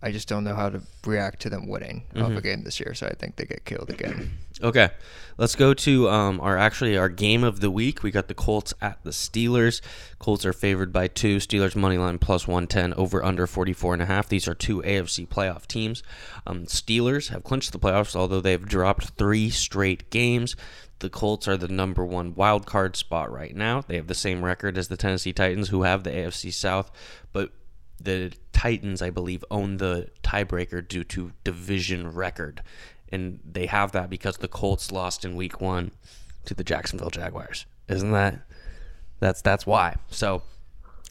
I 0.01 0.12
just 0.12 0.29
don't 0.29 0.46
know 0.46 0.56
how 0.56 0.70
to 0.70 0.82
react 1.06 1.41
to 1.41 1.50
them 1.50 1.68
winning 1.68 2.03
off 2.15 2.32
Mhm. 2.32 2.38
a 2.38 2.41
game 2.41 2.63
this 2.63 2.79
year. 2.79 2.94
So 2.94 3.06
I 3.08 3.13
think 3.15 3.36
they 3.36 3.46
get 3.46 3.65
killed 3.65 3.89
again. 3.89 4.32
Okay, 4.62 4.89
let's 5.38 5.56
go 5.56 5.74
to 5.74 6.10
um, 6.10 6.41
our 6.41 6.58
actually 6.58 6.98
our 6.98 7.08
game 7.08 7.46
of 7.46 7.62
the 7.62 7.72
week. 7.72 8.03
We 8.03 8.12
got 8.12 8.27
the 8.27 8.34
Colts 8.34 8.74
at 8.82 9.01
the 9.06 9.12
Steelers. 9.12 9.79
Colts 10.20 10.46
are 10.46 10.51
favored 10.51 10.91
by 10.91 11.08
two. 11.08 11.38
Steelers 11.38 11.77
money 11.77 11.98
line 11.98 12.18
plus 12.18 12.46
one 12.46 12.68
ten 12.68 12.94
over 12.96 13.24
under 13.24 13.48
forty 13.48 13.72
four 13.72 13.94
and 13.94 14.01
a 14.01 14.06
half. 14.06 14.27
These 14.27 14.50
are 14.50 14.53
two 14.53 14.82
AFC 14.84 15.25
playoff 15.25 15.65
teams. 15.65 16.03
Um, 16.46 16.65
Steelers 16.65 17.29
have 17.29 17.46
clinched 17.46 17.72
the 17.72 17.79
playoffs, 17.79 18.18
although 18.18 18.41
they've 18.41 18.65
dropped 18.68 19.12
three 19.18 19.50
straight 19.50 20.10
games. 20.10 20.58
The 21.00 21.10
Colts 21.10 21.48
are 21.48 21.56
the 21.56 21.70
number 21.70 22.03
one 22.03 22.36
wild 22.36 22.65
card 22.65 22.98
spot 22.98 23.32
right 23.32 23.56
now. 23.56 23.79
They 23.88 23.96
have 23.96 24.08
the 24.08 24.13
same 24.15 24.44
record 24.44 24.77
as 24.77 24.89
the 24.89 24.98
Tennessee 24.98 25.32
Titans, 25.32 25.70
who 25.70 25.84
have 25.84 26.03
the 26.03 26.12
AFC 26.12 26.51
South, 26.51 26.91
but 27.32 27.51
the 28.00 28.34
Titans, 28.53 29.01
I 29.01 29.10
believe, 29.10 29.44
own 29.50 29.77
the 29.77 30.10
tiebreaker 30.24 30.86
due 30.86 31.03
to 31.06 31.32
division 31.44 32.12
record. 32.13 32.62
And 33.12 33.39
they 33.50 33.65
have 33.65 33.91
that 33.94 34.10
because 34.10 34.38
the 34.38 34.48
Colts 34.48 34.91
lost 34.91 35.25
in 35.25 35.36
week 35.36 35.62
one 35.62 35.91
to 36.46 36.53
the 36.53 36.63
Jacksonville 36.63 37.10
Jaguars. 37.10 37.65
Isn't 37.88 38.12
that 38.12 38.41
that's 39.20 39.41
that's 39.41 39.65
why. 39.65 39.96
So 40.10 40.41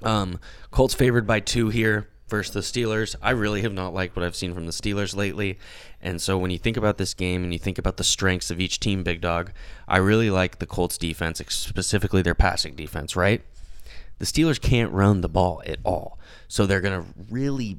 um 0.02 0.38
Colts 0.70 0.94
favored 0.94 1.26
by 1.26 1.40
two 1.40 1.68
here 1.68 2.08
versus 2.28 2.52
the 2.52 2.60
Steelers. 2.60 3.16
I 3.22 3.30
really 3.30 3.62
have 3.62 3.72
not 3.72 3.94
liked 3.94 4.14
what 4.14 4.24
I've 4.24 4.36
seen 4.36 4.54
from 4.54 4.66
the 4.66 4.72
Steelers 4.72 5.16
lately. 5.16 5.58
And 6.00 6.20
so 6.20 6.36
when 6.36 6.50
you 6.50 6.58
think 6.58 6.76
about 6.76 6.98
this 6.98 7.14
game 7.14 7.42
and 7.42 7.52
you 7.52 7.58
think 7.58 7.78
about 7.78 7.96
the 7.96 8.04
strengths 8.04 8.50
of 8.50 8.60
each 8.60 8.80
team, 8.80 9.02
Big 9.02 9.20
Dog, 9.20 9.52
I 9.88 9.96
really 9.96 10.30
like 10.30 10.58
the 10.58 10.66
Colts 10.66 10.98
defense, 10.98 11.40
specifically 11.48 12.22
their 12.22 12.34
passing 12.34 12.74
defense, 12.74 13.16
right? 13.16 13.42
The 14.18 14.26
Steelers 14.26 14.60
can't 14.60 14.92
run 14.92 15.20
the 15.20 15.28
ball 15.28 15.62
at 15.66 15.78
all. 15.84 16.18
So 16.48 16.66
they're 16.66 16.80
going 16.80 17.02
to 17.02 17.08
really, 17.30 17.78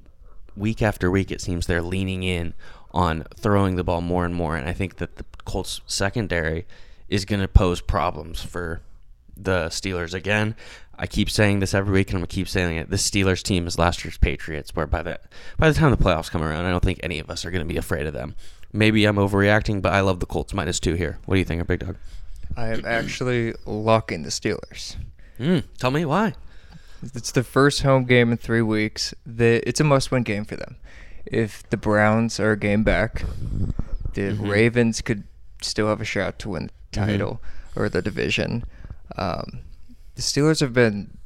week 0.55 0.81
after 0.81 1.09
week, 1.09 1.31
it 1.31 1.41
seems 1.41 1.67
they're 1.67 1.81
leaning 1.81 2.23
in 2.23 2.53
on 2.91 3.23
throwing 3.35 3.75
the 3.75 3.83
ball 3.83 4.01
more 4.01 4.25
and 4.25 4.33
more. 4.33 4.55
And 4.55 4.67
I 4.67 4.73
think 4.73 4.97
that 4.97 5.17
the 5.17 5.25
Colts 5.45 5.81
secondary 5.85 6.65
is 7.07 7.25
going 7.25 7.41
to 7.41 7.47
pose 7.47 7.81
problems 7.81 8.41
for 8.41 8.81
the 9.35 9.67
Steelers 9.67 10.13
again. 10.13 10.55
I 11.01 11.07
keep 11.07 11.29
saying 11.29 11.59
this 11.59 11.73
every 11.73 11.93
week, 11.93 12.09
and 12.09 12.17
I'm 12.17 12.21
gonna 12.21 12.27
keep 12.27 12.49
saying 12.49 12.75
it. 12.75 12.89
The 12.89 12.97
Steelers 12.97 13.41
team 13.41 13.67
is 13.67 13.79
last 13.79 14.03
year's 14.03 14.17
Patriots, 14.17 14.75
where 14.75 14.85
by 14.85 15.01
the 15.01 15.17
by 15.57 15.69
the 15.69 15.79
time 15.79 15.91
the 15.91 15.97
playoffs 15.97 16.29
come 16.29 16.43
around, 16.43 16.65
I 16.65 16.71
don't 16.71 16.83
think 16.83 16.99
any 17.01 17.19
of 17.19 17.29
us 17.29 17.45
are 17.45 17.51
gonna 17.51 17.63
be 17.63 17.77
afraid 17.77 18.05
of 18.05 18.13
them. 18.13 18.35
Maybe 18.73 19.05
I'm 19.05 19.15
overreacting, 19.15 19.81
but 19.81 19.93
I 19.93 20.01
love 20.01 20.19
the 20.19 20.25
Colts 20.25 20.53
minus 20.53 20.77
two 20.77 20.95
here. 20.95 21.19
What 21.25 21.35
do 21.35 21.39
you 21.39 21.45
think, 21.45 21.65
Big 21.67 21.79
Dog? 21.79 21.95
I 22.57 22.67
am 22.67 22.83
actually 22.85 23.53
locking 23.65 24.23
the 24.23 24.29
Steelers. 24.29 24.97
Mm, 25.39 25.63
tell 25.77 25.91
me 25.91 26.05
why. 26.05 26.33
It's 27.01 27.31
the 27.31 27.43
first 27.43 27.81
home 27.81 28.05
game 28.05 28.31
in 28.31 28.37
three 28.37 28.61
weeks. 28.61 29.13
The, 29.25 29.67
it's 29.67 29.79
a 29.79 29.83
must-win 29.85 30.23
game 30.23 30.43
for 30.45 30.57
them. 30.57 30.75
If 31.25 31.67
the 31.69 31.77
Browns 31.77 32.39
are 32.39 32.51
a 32.51 32.57
game 32.57 32.83
back, 32.83 33.23
the 34.13 34.31
Mhm. 34.33 34.49
Ravens 34.49 35.01
could 35.01 35.23
still 35.61 35.87
have 35.87 36.01
a 36.01 36.05
shot 36.05 36.39
to 36.39 36.49
win 36.49 36.69
the 36.91 36.99
Mhm. 36.99 37.05
title 37.05 37.41
or 37.75 37.87
the 37.87 38.01
division. 38.01 38.65
Um, 39.15 39.61
the 40.15 40.21
Steelers 40.21 40.59
have 40.59 40.73
been 40.73 41.17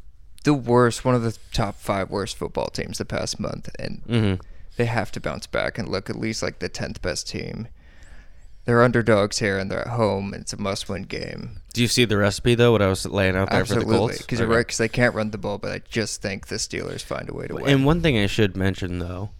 the 0.43 0.53
worst, 0.53 1.03
one 1.05 1.15
of 1.15 1.23
the 1.23 1.37
top 1.51 1.79
five 1.79 2.09
worst 2.09 2.37
football 2.37 2.67
teams 2.67 2.97
the 2.99 3.05
past 3.05 3.39
month, 3.39 3.69
and 3.79 4.01
hmm 4.07 4.33
they 4.75 4.85
have 4.85 5.11
to 5.13 5.19
bounce 5.21 5.47
back 5.47 5.77
and 5.77 5.87
look 5.87 6.09
at 6.09 6.17
least 6.19 6.41
like 6.43 6.59
the 6.59 6.67
tenth 6.69 7.01
best 7.01 7.27
team. 7.29 7.67
They're 8.65 8.81
underdogs 8.81 9.39
here, 9.39 9.57
and 9.57 9.69
they're 9.69 9.81
at 9.81 9.87
home. 9.87 10.33
And 10.33 10.41
it's 10.41 10.53
a 10.53 10.57
must-win 10.57 11.03
game. 11.03 11.61
Do 11.73 11.81
you 11.81 11.87
see 11.87 12.05
the 12.05 12.17
recipe 12.17 12.55
though? 12.55 12.71
What 12.71 12.81
I 12.81 12.87
was 12.87 13.05
laying 13.05 13.35
out 13.35 13.49
there 13.51 13.65
for 13.65 13.73
the 13.73 13.79
Absolutely, 13.81 13.97
Colts? 13.97 14.17
because 14.19 14.39
you're 14.39 14.47
Okay. 14.47 14.55
right. 14.57 14.65
Because 14.67 14.77
they 14.77 14.89
can't 14.89 15.15
run 15.15 15.31
the 15.31 15.37
ball, 15.37 15.57
but 15.57 15.71
I 15.71 15.81
just 15.89 16.21
think 16.21 16.47
the 16.47 16.55
Steelers 16.55 17.01
find 17.01 17.29
a 17.29 17.33
way 17.33 17.47
to 17.47 17.55
win. 17.55 17.67
And 17.67 17.85
one 17.85 18.01
thing 18.01 18.17
I 18.17 18.27
should 18.27 18.55
mention 18.55 18.99
though, 18.99 19.31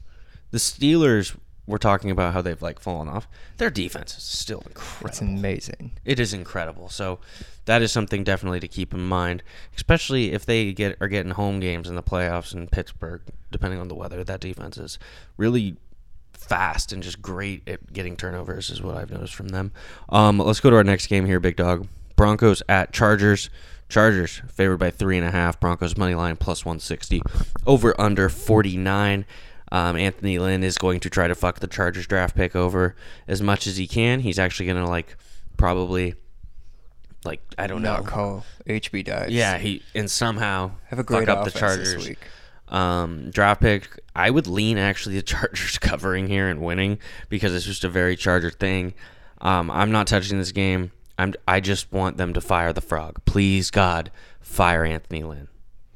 the 0.52 0.58
Steelers. 0.58 1.36
We're 1.66 1.78
talking 1.78 2.12
about 2.12 2.34
how 2.34 2.42
they've 2.42 2.62
like 2.62 2.82
fallen 2.82 3.08
off. 3.08 3.26
Their 3.56 3.70
defense 3.70 4.18
is 4.18 4.24
still 4.26 4.62
incredible. 4.68 5.08
It's 5.08 5.22
amazing. 5.22 5.94
It 6.04 6.20
is 6.20 6.34
incredible. 6.34 6.90
So 6.90 7.20
that 7.64 7.82
is 7.82 7.90
something 7.90 8.26
definitely 8.26 8.60
to 8.60 8.68
keep 8.68 8.94
in 8.94 9.00
mind, 9.00 9.44
especially 9.78 10.34
if 10.34 10.46
they 10.46 10.74
get 10.74 10.98
are 11.00 11.08
getting 11.08 11.32
home 11.32 11.62
games 11.62 11.88
in 11.88 11.96
the 11.96 12.04
playoffs 12.04 12.54
in 12.54 12.68
Pittsburgh, 12.68 13.22
depending 13.50 13.80
on 13.80 13.88
the 13.88 13.96
weather. 13.96 14.26
That 14.26 14.42
defense 14.42 14.78
is 14.78 15.00
really 15.38 15.78
fast 16.44 16.92
and 16.92 17.02
just 17.04 17.22
great 17.22 17.68
at 17.68 17.92
getting 17.94 18.16
turnovers, 18.16 18.70
is 18.70 18.82
what 18.82 18.96
I've 18.98 19.12
noticed 19.12 19.36
from 19.36 19.50
them. 19.50 19.72
Um, 20.10 20.38
let's 20.40 20.60
go 20.60 20.70
to 20.70 20.76
our 20.76 20.84
next 20.84 21.08
game 21.08 21.26
here, 21.26 21.40
Big 21.40 21.56
Dog. 21.56 21.88
Broncos 22.16 22.62
at 22.70 22.94
Chargers. 22.94 23.50
Chargers 23.90 24.42
favored 24.52 24.78
by 24.78 24.90
three 24.92 25.18
and 25.18 25.28
a 25.28 25.32
half. 25.32 25.60
Broncos 25.60 25.98
money 25.98 26.16
line 26.16 26.36
plus 26.36 26.66
one 26.66 26.80
sixty. 26.80 27.22
Over 27.66 28.00
under 28.00 28.30
forty 28.30 28.78
nine. 28.78 29.26
Um, 29.72 29.96
Anthony 29.96 30.38
Lynn 30.38 30.64
is 30.64 30.78
going 30.78 31.00
to 31.02 31.10
try 31.10 31.28
to 31.28 31.34
fuck 31.36 31.60
the 31.60 31.68
Chargers 31.68 32.06
draft 32.06 32.36
pick 32.36 32.56
over 32.56 32.96
as 33.28 33.42
much 33.42 33.66
as 33.66 33.78
he 33.78 33.88
can. 33.88 34.20
He's 34.20 34.38
actually 34.38 34.68
going 34.68 34.84
to 34.84 34.88
like 34.90 35.16
probably 35.58 36.14
like 37.26 37.42
I 37.58 37.68
don't 37.68 37.82
Not 37.82 38.04
know. 38.04 38.10
call 38.10 38.46
HB 38.68 39.06
dies. 39.06 39.30
Yeah, 39.32 39.58
he 39.58 39.82
and 39.96 40.10
somehow 40.10 40.72
Have 40.90 41.00
a 41.00 41.04
great 41.04 41.28
fuck 41.28 41.38
up 41.40 41.46
the 41.46 41.52
Chargers. 41.60 41.96
this 41.96 42.08
week. 42.10 42.20
Um, 42.74 43.30
draft 43.32 43.62
pick. 43.62 44.00
I 44.16 44.30
would 44.30 44.48
lean 44.48 44.78
actually 44.78 45.16
the 45.18 45.22
Chargers 45.22 45.78
covering 45.78 46.28
here 46.28 46.50
and 46.50 46.62
winning 46.62 47.00
because 47.30 47.54
it's 47.56 47.66
just 47.66 47.84
a 47.86 47.90
very 47.90 48.18
Charger 48.18 48.52
thing. 48.52 48.94
Um, 49.40 49.72
I'm 49.72 49.92
not 49.92 50.08
touching 50.08 50.38
this 50.40 50.52
game. 50.52 50.92
I'm. 51.18 51.34
I 51.48 51.60
just 51.60 51.92
want 51.92 52.18
them 52.18 52.34
to 52.34 52.42
fire 52.42 52.74
the 52.74 52.82
frog. 52.82 53.24
Please, 53.26 53.70
God, 53.72 54.12
fire 54.42 54.84
Anthony 54.84 55.24
Lynn. 55.24 55.48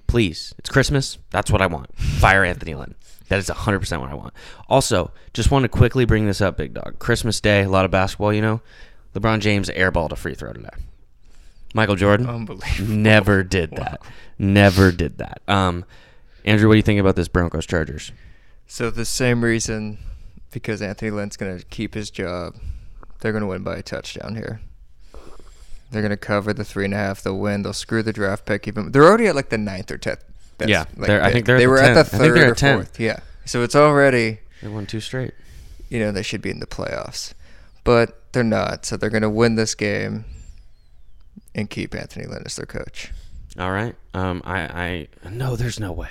Please, 0.05 0.53
it's 0.57 0.69
Christmas. 0.69 1.17
That's 1.31 1.51
what 1.51 1.61
I 1.61 1.67
want. 1.67 1.93
Fire 1.97 2.45
Anthony 2.45 2.75
Lynn. 2.75 2.95
That 3.27 3.39
is 3.39 3.49
100% 3.49 3.99
what 3.99 4.09
I 4.09 4.13
want. 4.13 4.33
Also, 4.69 5.11
just 5.33 5.51
want 5.51 5.63
to 5.63 5.69
quickly 5.69 6.05
bring 6.05 6.27
this 6.27 6.39
up, 6.39 6.55
Big 6.55 6.73
Dog. 6.73 6.97
Christmas 6.97 7.41
Day, 7.41 7.63
a 7.63 7.69
lot 7.69 7.83
of 7.83 7.91
basketball, 7.91 8.31
you 8.31 8.41
know. 8.41 8.61
LeBron 9.15 9.41
James 9.41 9.69
airballed 9.69 10.13
a 10.13 10.15
free 10.15 10.33
throw 10.33 10.53
today. 10.53 10.69
Michael 11.73 11.95
Jordan 11.97 12.29
Unbelievable. 12.29 12.93
never 12.93 13.43
did 13.43 13.71
that. 13.71 14.01
Never 14.39 14.93
did 14.93 15.17
that. 15.17 15.41
Um, 15.47 15.83
Andrew, 16.47 16.67
what 16.67 16.73
do 16.73 16.77
you 16.77 16.83
think 16.83 16.99
about 16.99 17.15
this 17.15 17.27
Broncos 17.27 17.65
Chargers? 17.65 18.11
So 18.65 18.89
the 18.89 19.05
same 19.05 19.43
reason, 19.43 19.97
because 20.51 20.81
Anthony 20.81 21.11
Lynn's 21.11 21.37
going 21.37 21.57
to 21.59 21.65
keep 21.65 21.93
his 21.93 22.09
job, 22.09 22.55
they're 23.19 23.31
going 23.31 23.41
to 23.41 23.47
win 23.47 23.63
by 23.63 23.75
a 23.77 23.83
touchdown 23.83 24.35
here. 24.35 24.61
They're 25.91 26.01
going 26.01 26.09
to 26.09 26.17
cover 26.17 26.53
the 26.53 26.65
three 26.65 26.85
and 26.85 26.93
a 26.93 26.97
half. 26.97 27.21
They'll 27.21 27.37
win. 27.37 27.63
They'll 27.63 27.73
screw 27.73 28.03
the 28.03 28.11
draft 28.13 28.45
pick. 28.45 28.67
Even 28.67 28.91
they're 28.91 29.03
already 29.05 29.27
at 29.27 29.35
like 29.35 29.49
the 29.49 29.57
ninth 29.57 29.89
or 29.91 29.97
tenth. 29.97 30.23
Yeah, 30.65 30.85
like, 30.97 31.09
I 31.09 31.31
think 31.31 31.45
they're 31.45 31.55
at 31.55 31.59
they 31.59 31.65
the 31.65 31.69
were 31.69 31.77
at 31.79 31.91
10th. 31.95 32.09
the 32.11 32.17
I 32.17 32.19
think 32.19 32.33
third 32.35 32.37
or 32.49 32.55
10th. 32.55 32.73
fourth. 32.75 32.99
Yeah, 32.99 33.19
so 33.45 33.61
it's 33.63 33.75
already 33.75 34.39
They 34.61 34.67
won 34.67 34.85
two 34.87 34.99
straight. 34.99 35.33
you 35.87 35.99
know 35.99 36.11
they 36.11 36.23
should 36.23 36.41
be 36.41 36.49
in 36.49 36.59
the 36.59 36.65
playoffs, 36.65 37.33
but 37.83 38.23
they're 38.33 38.43
not. 38.43 38.85
So 38.85 38.97
they're 38.97 39.09
going 39.11 39.21
to 39.21 39.29
win 39.29 39.55
this 39.55 39.75
game 39.75 40.25
and 41.53 41.69
keep 41.69 41.93
Anthony 41.93 42.25
Lynn 42.25 42.41
as 42.45 42.55
their 42.55 42.65
coach. 42.65 43.11
All 43.59 43.71
right. 43.71 43.95
Um, 44.13 44.41
I, 44.45 45.07
I, 45.23 45.29
no, 45.29 45.55
there's 45.55 45.79
no 45.79 45.91
way. 45.91 46.09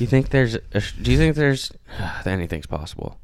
You 0.00 0.06
think 0.06 0.30
there's? 0.30 0.54
A, 0.54 0.82
do 1.02 1.12
you 1.12 1.18
think 1.18 1.36
there's? 1.36 1.70
anything's 2.24 2.66
possible. 2.66 3.20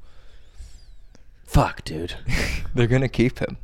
Fuck, 1.45 1.85
dude. 1.85 2.15
they're 2.75 2.87
going 2.87 3.03
to 3.03 3.09
keep 3.09 3.39
him. 3.39 3.57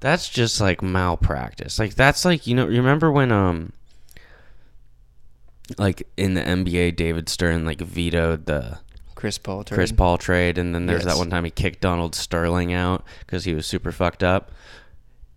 That's 0.00 0.28
just 0.28 0.60
like 0.60 0.82
malpractice. 0.82 1.78
Like 1.78 1.94
that's 1.94 2.24
like 2.24 2.46
you 2.46 2.54
know. 2.54 2.66
Remember 2.66 3.12
when 3.12 3.30
um, 3.30 3.72
like 5.76 6.08
in 6.16 6.34
the 6.34 6.40
NBA, 6.40 6.96
David 6.96 7.28
Stern 7.28 7.64
like 7.64 7.80
vetoed 7.80 8.46
the 8.46 8.78
Chris 9.14 9.36
Paul. 9.36 9.64
trade. 9.64 9.76
Chris. 9.76 9.92
Paul 9.92 10.16
trade, 10.16 10.56
and 10.56 10.74
then 10.74 10.86
there's 10.86 11.04
that 11.04 11.16
one 11.18 11.28
time 11.28 11.44
he 11.44 11.50
kicked 11.50 11.80
Donald 11.80 12.14
Sterling 12.14 12.72
out 12.72 13.04
because 13.20 13.44
he 13.44 13.54
was 13.54 13.66
super 13.66 13.92
fucked 13.92 14.22
up. 14.22 14.50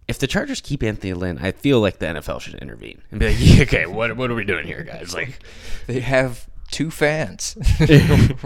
If 0.09 0.17
the 0.17 0.25
Chargers 0.25 0.59
keep 0.59 0.81
Anthony 0.81 1.13
Lynn, 1.13 1.37
I 1.39 1.51
feel 1.51 1.79
like 1.79 1.99
the 1.99 2.07
NFL 2.07 2.41
should 2.41 2.55
intervene 2.55 3.01
and 3.11 3.19
be 3.19 3.27
like, 3.27 3.37
yeah, 3.39 3.61
"Okay, 3.61 3.85
what 3.85 4.17
what 4.17 4.31
are 4.31 4.35
we 4.35 4.43
doing 4.43 4.65
here, 4.65 4.83
guys? 4.83 5.13
Like, 5.13 5.39
They 5.85 5.99
have 5.99 6.49
two 6.71 6.89
fans. 6.89 7.55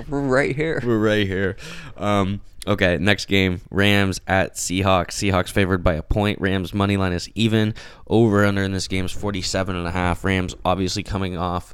We're 0.10 0.22
right 0.22 0.54
here. 0.54 0.82
we're 0.86 1.00
right 1.00 1.26
here." 1.26 1.56
Um, 1.96 2.42
okay, 2.68 2.98
next 2.98 3.26
game: 3.26 3.62
Rams 3.72 4.20
at 4.28 4.56
Seahawks. 4.56 5.12
Seahawks 5.12 5.52
favored 5.52 5.86
by 5.86 5.94
a 5.94 6.02
point. 6.02 6.42
Rams 6.42 6.74
money 6.74 6.98
line 6.98 7.14
is 7.14 7.30
even. 7.34 7.76
Over 8.08 8.46
under 8.46 8.62
in 8.64 8.74
this 8.74 8.90
game 8.90 9.06
is 9.06 9.14
47 9.14 9.74
and 9.76 9.88
a 9.88 9.92
half. 9.92 10.26
Rams 10.26 10.56
obviously 10.66 11.02
coming 11.04 11.38
off, 11.38 11.74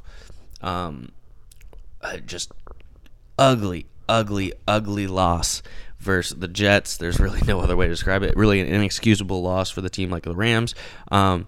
um, 0.62 1.10
uh, 2.00 2.18
just 2.18 2.52
ugly, 3.38 3.86
ugly, 4.08 4.52
ugly 4.68 5.08
loss 5.08 5.62
versus 6.00 6.38
the 6.38 6.48
Jets. 6.48 6.96
There's 6.96 7.20
really 7.20 7.40
no 7.46 7.60
other 7.60 7.76
way 7.76 7.86
to 7.86 7.92
describe 7.92 8.22
it. 8.22 8.36
Really 8.36 8.60
an 8.60 8.66
inexcusable 8.66 9.42
loss 9.42 9.70
for 9.70 9.80
the 9.80 9.90
team 9.90 10.10
like 10.10 10.24
the 10.24 10.34
Rams. 10.34 10.74
Um, 11.12 11.46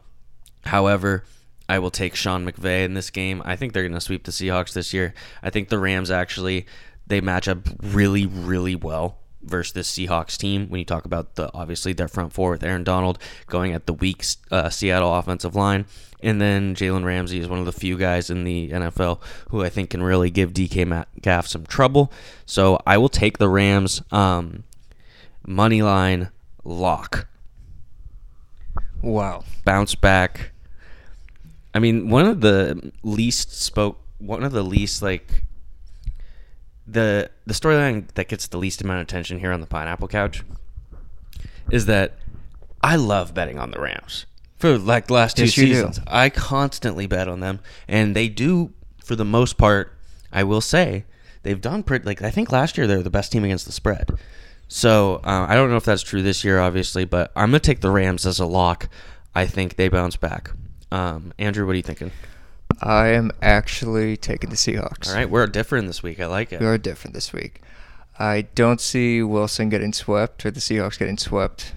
however, 0.65 1.25
I 1.69 1.79
will 1.79 1.91
take 1.91 2.15
Sean 2.15 2.47
McVay 2.47 2.85
in 2.85 2.95
this 2.95 3.11
game. 3.11 3.43
I 3.45 3.57
think 3.57 3.73
they're 3.73 3.83
going 3.83 3.95
to 3.95 4.01
sweep 4.01 4.25
the 4.25 4.33
Seahawks 4.33 4.73
this 4.73 4.93
year. 4.93 5.15
I 5.43 5.51
think 5.51 5.69
the 5.69 5.79
Rams 5.79 6.11
actually 6.11 6.67
they 7.07 7.21
match 7.21 7.49
up 7.49 7.59
really, 7.83 8.27
really 8.27 8.77
well 8.77 9.19
versus 9.43 9.73
this 9.73 9.91
Seahawks 9.91 10.37
team. 10.37 10.69
When 10.69 10.79
you 10.79 10.85
talk 10.85 11.05
about 11.05 11.35
the 11.35 11.51
obviously 11.55 11.93
their 11.93 12.09
front 12.09 12.33
four 12.33 12.51
with 12.53 12.63
Aaron 12.65 12.85
Donald 12.85 13.19
going 13.47 13.73
at 13.73 13.87
the 13.87 13.93
weak 13.93 14.25
uh, 14.51 14.69
Seattle 14.71 15.15
offensive 15.15 15.55
line, 15.55 15.87
and 16.23 16.41
then 16.41 16.75
Jalen 16.75 17.05
Ramsey 17.05 17.41
is 17.41 17.49
one 17.49 17.59
of 17.59 17.67
the 17.67 17.73
few 17.73 17.97
guys 17.97 18.31
in 18.31 18.45
the 18.45 18.71
NFL 18.71 19.21
who 19.51 19.63
I 19.63 19.69
think 19.69 19.91
can 19.91 20.03
really 20.03 20.31
give 20.31 20.53
DK 20.53 20.87
Metcalf 20.87 21.47
some 21.49 21.67
trouble. 21.67 22.13
So 22.47 22.81
I 22.87 22.99
will 22.99 23.09
take 23.09 23.39
the 23.39 23.49
Rams 23.49 24.03
um, 24.13 24.65
money 25.47 25.83
line 25.83 26.31
lock 26.65 27.27
Wow. 29.03 29.43
bounce 29.65 29.95
back. 29.97 30.53
I 31.75 31.79
mean, 31.79 32.09
one 32.09 32.27
of 32.27 32.41
the 32.41 32.93
least 33.03 33.61
spoke, 33.61 33.99
one 34.19 34.45
of 34.45 34.53
the 34.53 34.63
least 34.63 35.03
like 35.03 35.45
the 36.87 37.31
the 37.47 37.55
storyline 37.55 38.09
that 38.15 38.29
gets 38.29 38.47
the 38.49 38.59
least 38.59 38.83
amount 38.83 39.01
of 39.01 39.05
attention 39.05 39.39
here 39.39 39.53
on 39.53 39.61
the 39.61 39.67
Pineapple 39.67 40.09
Couch 40.09 40.43
is 41.71 41.87
that 41.87 42.15
I 42.83 42.97
love 42.97 43.35
betting 43.35 43.59
on 43.59 43.71
the 43.71 43.81
Rams 43.81 44.27
for 44.59 44.79
like 44.79 45.07
the 45.07 45.15
last 45.15 45.37
two 45.37 45.45
Yes, 45.45 45.55
seasons. 45.55 46.01
I 46.07 46.29
constantly 46.31 47.07
bet 47.07 47.29
on 47.29 47.41
them, 47.41 47.61
and 47.89 48.17
they 48.17 48.29
do 48.29 48.73
for 49.05 49.17
the 49.17 49.25
most 49.25 49.59
part. 49.59 49.93
I 50.33 50.45
will 50.45 50.61
say 50.61 51.05
they've 51.43 51.61
done 51.61 51.83
pretty. 51.83 52.05
Like 52.05 52.23
I 52.23 52.31
think 52.31 52.51
last 52.51 52.77
year 52.79 52.87
they 52.87 52.97
were 52.97 53.03
the 53.03 53.11
best 53.11 53.33
team 53.33 53.45
against 53.45 53.67
the 53.67 53.73
spread. 53.73 54.11
So 54.69 55.17
uh, 55.25 55.47
I 55.49 55.55
don't 55.55 55.69
know 55.71 55.77
if 55.77 55.85
that's 55.85 56.03
true 56.03 56.23
this 56.23 56.45
year, 56.45 56.59
obviously, 56.59 57.05
but 57.05 57.31
I'm 57.37 57.51
gonna 57.51 57.61
take 57.61 57.81
the 57.81 57.91
Rams 57.91 58.27
as 58.27 58.41
a 58.41 58.47
lock. 58.47 58.89
I 59.35 59.47
think 59.47 59.77
they 59.77 59.89
bounce 59.89 60.17
back. 60.17 60.51
Um, 60.91 61.33
Andrew, 61.39 61.67
what 61.67 61.73
are 61.73 61.77
you 61.77 61.83
thinking? 61.83 62.11
I 62.81 63.09
am 63.09 63.31
actually 63.41 64.17
taking 64.17 64.51
the 64.51 64.57
Seahawks. 64.57 65.09
All 65.09 65.15
right, 65.15 65.29
we're 65.29 65.47
different 65.47 65.87
this 65.87 66.03
week. 66.03 66.21
I 66.21 66.27
like 66.27 66.53
it. 66.53 66.61
We 66.61 66.67
are 66.67 66.79
different 66.79 67.15
this 67.15 67.33
week. 67.33 67.61
I 68.19 68.43
don't 68.55 68.81
see 68.81 69.23
Wilson 69.23 69.69
getting 69.69 69.93
swept 69.93 70.45
or 70.47 70.51
the 70.51 70.61
Seahawks 70.61 70.99
getting 70.99 71.19
swept 71.19 71.73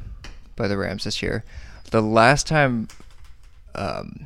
by 0.56 0.68
the 0.68 0.78
Rams 0.78 1.06
this 1.06 1.22
year. 1.22 1.44
The 1.92 2.02
last 2.02 2.48
time 2.48 2.88
um, 3.74 4.26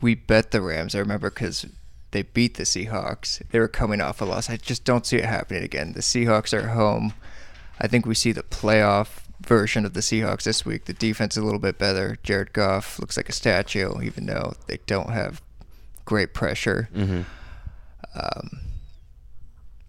we 0.00 0.14
bet 0.14 0.50
the 0.50 0.60
Rams, 0.60 0.94
I 0.94 0.98
remember 0.98 1.30
because 1.30 1.66
they 2.10 2.22
beat 2.22 2.54
the 2.54 2.64
Seahawks. 2.64 3.42
They 3.50 3.58
were 3.58 3.68
coming 3.68 4.00
off 4.00 4.20
a 4.20 4.24
loss. 4.24 4.48
I 4.48 4.56
just 4.56 4.84
don't 4.84 5.06
see 5.06 5.16
it 5.16 5.24
happening 5.24 5.62
again. 5.62 5.92
The 5.92 6.00
Seahawks 6.00 6.52
are 6.52 6.68
home. 6.68 7.12
I 7.80 7.86
think 7.86 8.06
we 8.06 8.14
see 8.14 8.32
the 8.32 8.42
playoff 8.42 9.20
version 9.40 9.84
of 9.84 9.94
the 9.94 10.00
Seahawks 10.00 10.42
this 10.44 10.64
week. 10.64 10.86
The 10.86 10.92
defense 10.92 11.36
is 11.36 11.42
a 11.42 11.44
little 11.44 11.60
bit 11.60 11.78
better. 11.78 12.16
Jared 12.22 12.52
Goff 12.52 12.98
looks 12.98 13.16
like 13.16 13.28
a 13.28 13.32
statue, 13.32 14.00
even 14.00 14.26
though 14.26 14.54
they 14.66 14.78
don't 14.86 15.10
have 15.10 15.42
great 16.08 16.32
pressure. 16.32 16.88
Mm-hmm. 16.94 17.20
Um, 18.14 18.60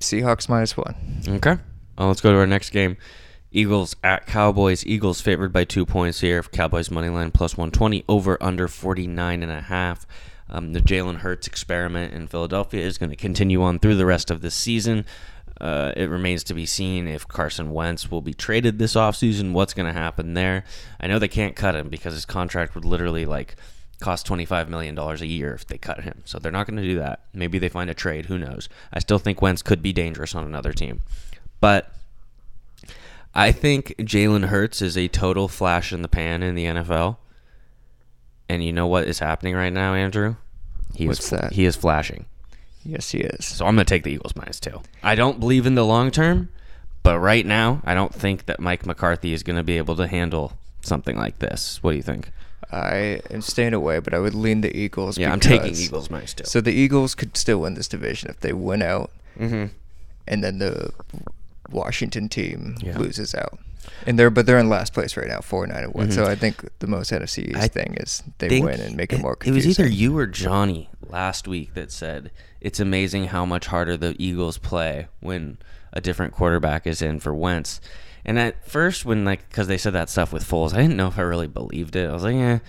Seahawks 0.02 0.50
minus 0.50 0.76
one. 0.76 0.96
Okay. 1.26 1.56
Well, 1.98 2.10
let's 2.10 2.20
go 2.20 2.34
to 2.34 2.38
our 2.38 2.46
next 2.46 2.72
game. 2.72 2.98
Eagles 3.52 3.96
at 4.04 4.28
Cowboys. 4.28 4.86
Eagles 4.86 5.22
favored 5.22 5.54
by 5.54 5.64
two 5.64 5.86
points 5.86 6.20
here. 6.20 6.44
Cowboys 6.44 6.92
money 6.92 7.08
line 7.08 7.32
plus 7.32 7.56
120 7.56 8.04
over 8.10 8.38
under 8.44 8.68
49 8.68 9.42
and 9.42 9.52
a 9.52 9.62
half. 9.62 10.06
Um, 10.50 10.74
the 10.74 10.82
Jalen 10.82 11.20
Hurts 11.20 11.48
experiment 11.48 12.14
in 12.14 12.28
Philadelphia 12.28 12.86
is 12.86 12.98
going 12.98 13.12
to 13.12 13.16
continue 13.16 13.64
on 13.64 13.80
through 13.80 13.96
the 13.96 14.06
rest 14.06 14.30
of 14.30 14.42
the 14.42 14.52
season. 14.52 15.06
Uh, 15.62 15.94
it 15.96 16.10
remains 16.10 16.44
to 16.46 16.54
be 16.54 16.66
seen 16.66 17.08
if 17.08 17.28
Carson 17.30 17.72
Wentz 17.72 18.12
will 18.12 18.22
be 18.22 18.34
traded 18.34 18.78
this 18.78 18.96
offseason. 18.96 19.54
What's 19.54 19.74
going 19.74 19.88
to 19.88 19.98
happen 19.98 20.34
there? 20.34 20.66
I 21.00 21.08
know 21.08 21.18
they 21.18 21.30
can't 21.30 21.56
cut 21.56 21.76
him 21.76 21.88
because 21.88 22.14
his 22.14 22.26
contract 22.26 22.76
would 22.76 22.86
literally 22.86 23.26
like 23.26 23.56
cost 24.00 24.28
$25 24.28 24.70
million 24.70 24.98
a 24.98 25.16
year 25.26 25.54
if 25.54 25.68
they 25.68 25.78
cut 25.78 26.04
him. 26.04 26.22
So 26.26 26.40
they're 26.40 26.52
not 26.52 26.68
going 26.68 26.78
to 26.78 26.84
do 26.84 27.00
that. 27.00 27.22
Maybe 27.34 27.60
they 27.60 27.70
find 27.70 27.90
a 27.90 27.94
trade. 27.94 28.26
Who 28.28 28.38
knows? 28.38 28.70
I 28.94 29.00
still 29.00 29.20
think 29.20 29.42
Wentz 29.42 29.62
could 29.62 29.82
be 29.82 29.94
dangerous 29.94 30.36
on 30.36 30.46
another 30.46 30.74
team. 30.74 31.02
But 31.60 31.94
I 33.36 33.52
think 33.52 33.96
Jalen 34.00 34.46
Hurts 34.46 34.82
is 34.82 34.98
a 34.98 35.08
total 35.08 35.48
flash 35.48 35.92
in 35.92 36.02
the 36.02 36.08
pan 36.08 36.44
in 36.44 36.56
the 36.56 36.66
NFL. 36.66 37.18
And 38.48 38.64
you 38.64 38.74
know 38.74 38.88
what 38.88 39.08
is 39.08 39.20
happening 39.20 39.56
right 39.56 39.74
now, 39.74 39.94
Andrew? 39.94 40.36
He 40.96 41.08
What's 41.08 41.26
is, 41.26 41.30
that? 41.30 41.54
He 41.54 41.66
is 41.66 41.76
flashing. 41.76 42.26
Yes, 42.84 43.12
he 43.12 43.20
is. 43.20 43.46
So 43.46 43.66
I'm 43.66 43.76
going 43.76 43.86
to 43.86 43.90
take 43.90 44.04
the 44.04 44.12
Eagles 44.12 44.36
minus 44.36 44.60
two. 44.60 44.82
I 45.04 45.16
don't 45.16 45.40
believe 45.40 45.66
in 45.66 45.76
the 45.76 45.86
long 45.86 46.10
term, 46.10 46.50
but 47.04 47.20
right 47.20 47.46
now, 47.46 47.82
I 47.84 47.94
don't 47.94 48.14
think 48.14 48.46
that 48.46 48.60
Mike 48.60 48.86
McCarthy 48.86 49.34
is 49.34 49.44
going 49.44 49.58
to 49.58 49.64
be 49.64 49.78
able 49.78 49.96
to 49.98 50.08
handle 50.08 50.54
something 50.82 51.18
like 51.18 51.40
this. 51.40 51.84
What 51.84 51.92
do 51.92 51.98
you 51.98 52.04
think? 52.04 52.32
I 52.72 53.22
am 53.32 53.42
staying 53.42 53.74
away, 53.74 54.00
but 54.00 54.14
I 54.14 54.20
would 54.20 54.36
lean 54.36 54.62
the 54.62 54.76
Eagles. 54.76 55.18
Yeah, 55.18 55.32
I'm 55.32 55.40
taking 55.40 55.76
Eagles 55.76 56.10
minus 56.10 56.34
two. 56.34 56.44
So 56.46 56.62
the 56.62 56.72
Eagles 56.72 57.16
could 57.16 57.36
still 57.36 57.62
win 57.62 57.74
this 57.74 57.88
division 57.88 58.30
if 58.30 58.40
they 58.42 58.54
win 58.54 58.82
out, 58.82 59.12
mm-hmm. 59.38 59.66
and 60.28 60.44
then 60.44 60.60
the 60.60 60.92
Washington 61.72 62.30
team 62.30 62.76
Yeah. 62.80 62.98
loses 62.98 63.34
out. 63.34 63.60
And 64.06 64.20
they're 64.20 64.30
but 64.30 64.46
they're 64.46 64.60
in 64.60 64.70
last 64.70 64.94
place 64.94 65.18
right 65.18 65.28
now, 65.28 65.40
four 65.40 65.66
nine 65.66 65.84
and 65.84 65.94
one. 65.94 66.10
Mhm. 66.10 66.14
So 66.14 66.26
I 66.26 66.36
think 66.36 66.64
the 66.80 66.88
most 66.88 67.12
NFC 67.12 67.56
I 67.56 67.68
thing 67.68 67.96
is 68.00 68.22
they 68.38 68.62
win 68.62 68.80
and 68.80 68.96
make 68.96 69.14
it 69.14 69.20
more 69.20 69.38
It 69.44 69.52
was 69.52 69.66
either 69.66 69.88
you 69.88 70.18
or 70.18 70.28
Johnny 70.28 70.90
last 71.10 71.48
week 71.48 71.74
that 71.74 71.92
said 71.92 72.30
it's 72.62 72.80
amazing 72.80 73.26
how 73.26 73.46
much 73.46 73.68
harder 73.68 73.98
the 73.98 74.16
Eagles 74.20 74.58
play 74.58 75.08
when 75.22 75.58
a 75.92 76.02
different 76.02 76.34
quarterback 76.34 76.86
is 76.86 77.02
in 77.02 77.20
for 77.20 77.34
Wentz. 77.34 77.82
And 78.30 78.38
at 78.38 78.64
first, 78.64 79.06
when 79.06 79.26
like 79.26 79.50
because 79.50 79.68
they 79.68 79.80
said 79.80 79.94
that 79.94 80.08
stuff 80.08 80.32
with 80.32 80.48
Foles, 80.48 80.72
I 80.72 80.78
didn't 80.84 80.98
know 80.98 81.08
if 81.08 81.18
I 81.18 81.24
really 81.24 81.48
believed 81.48 81.96
it. 81.96 82.08
I 82.08 82.14
was 82.14 82.22
like, 82.22 82.36
yeah, 82.36 82.60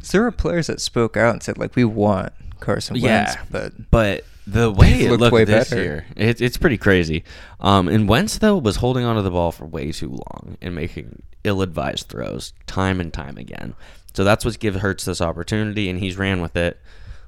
So 0.00 0.12
there 0.12 0.22
were 0.22 0.30
players 0.30 0.68
that 0.68 0.80
spoke 0.80 1.18
out 1.18 1.34
and 1.34 1.42
said 1.42 1.58
like 1.58 1.76
we 1.76 1.84
want 1.84 2.32
Carson 2.60 2.94
Wentz, 2.94 3.34
yeah, 3.34 3.42
but 3.50 3.90
but 3.90 4.24
the 4.46 4.70
way 4.70 4.92
it 5.02 5.10
looked 5.10 5.20
looked 5.20 5.34
way 5.34 5.44
this 5.44 5.68
better. 5.68 5.82
year, 5.82 6.06
it, 6.16 6.40
it's 6.40 6.56
pretty 6.56 6.78
crazy. 6.78 7.24
Um, 7.60 7.88
and 7.88 8.08
Wentz 8.08 8.38
though 8.38 8.56
was 8.56 8.76
holding 8.76 9.04
onto 9.04 9.20
the 9.20 9.30
ball 9.30 9.52
for 9.52 9.66
way 9.66 9.92
too 9.92 10.08
long 10.08 10.56
and 10.62 10.74
making 10.74 11.22
ill-advised 11.44 12.08
throws 12.08 12.54
time 12.66 12.98
and 12.98 13.12
time 13.12 13.36
again. 13.36 13.74
So 14.14 14.24
that's 14.24 14.46
what's 14.46 14.56
give 14.56 14.76
Hurts 14.76 15.04
this 15.04 15.20
opportunity, 15.20 15.90
and 15.90 15.98
he's 15.98 16.16
ran 16.16 16.40
with 16.40 16.56
it. 16.56 16.80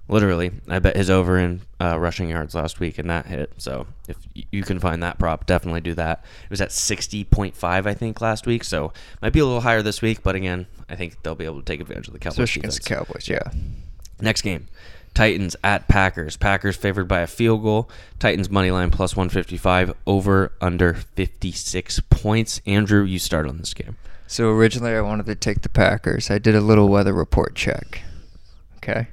Literally, 0.07 0.53
I 0.69 0.81
bet 0.81 0.97
his 0.97 1.09
over 1.09 1.39
in 1.39 1.63
uh, 1.81 1.99
rushing 1.99 2.29
yards 2.29 2.55
last 2.55 2.79
week, 2.79 2.99
and 2.99 3.09
that 3.09 3.27
hit. 3.27 3.53
So 3.57 3.87
if 4.07 4.17
you 4.35 4.63
can 4.63 4.79
find 4.79 5.03
that 5.03 5.19
prop, 5.19 5.47
definitely 5.47 5.81
do 5.81 5.95
that. 5.95 6.25
It 6.45 6.51
was 6.51 6.61
at 6.61 6.73
sixty 6.73 7.25
point 7.25 7.57
five, 7.57 7.87
I 7.87 7.95
think, 7.95 8.21
last 8.21 8.47
week. 8.47 8.65
So 8.65 8.93
might 9.23 9.33
be 9.33 9.41
a 9.41 9.47
little 9.47 9.63
higher 9.63 9.81
this 9.81 10.03
week, 10.03 10.23
but 10.23 10.35
again, 10.35 10.67
I 10.91 10.97
think 10.97 11.23
they'll 11.23 11.35
be 11.35 11.47
able 11.47 11.61
to 11.61 11.65
take 11.65 11.81
advantage 11.81 12.09
of 12.09 12.13
the 12.13 12.19
Cowboys. 12.19 12.39
especially 12.39 12.61
against 12.61 12.83
the. 12.83 12.95
Cowboys, 12.95 13.29
yeah. 13.29 13.51
Next 14.21 14.43
game. 14.43 14.69
Titans 15.15 15.57
at 15.63 15.89
Packers. 15.89 16.37
Packers 16.37 16.77
favored 16.77 17.07
by 17.09 17.21
a 17.21 17.27
field 17.27 17.63
goal. 17.63 17.89
Titans 18.19 18.51
money 18.51 18.71
line 18.71 18.91
plus 18.91 19.17
155 19.17 19.95
over 20.07 20.53
under 20.61 20.95
56 20.95 22.01
points. 22.11 22.61
Andrew, 22.67 23.05
you 23.05 23.19
start 23.19 23.47
on 23.47 23.59
this 23.59 23.73
game. 23.73 23.97
So 24.27 24.51
originally 24.51 24.93
I 24.93 25.01
wanted 25.01 25.27
to 25.27 25.35
take 25.37 25.63
the 25.63 25.69
Packers. 25.69 26.31
I 26.31 26.39
did 26.39 26.55
a 26.55 26.61
little 26.61 26.89
weather 26.89 27.13
report 27.13 27.55
check. 27.55 28.03
Okay. 28.79 29.07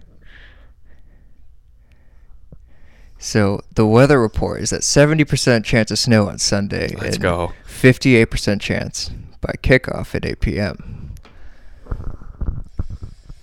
So 3.24 3.62
the 3.76 3.86
weather 3.86 4.20
report 4.20 4.62
is 4.62 4.72
that 4.72 4.82
70% 4.82 5.64
chance 5.64 5.92
of 5.92 6.00
snow 6.00 6.28
on 6.28 6.40
Sunday. 6.40 6.96
Let's 7.00 7.20
go. 7.20 7.54
58% 7.68 8.60
chance 8.60 9.12
by 9.42 9.54
kickoff 9.62 10.16
at 10.16 10.26
8 10.26 10.40
p.m. 10.40 11.14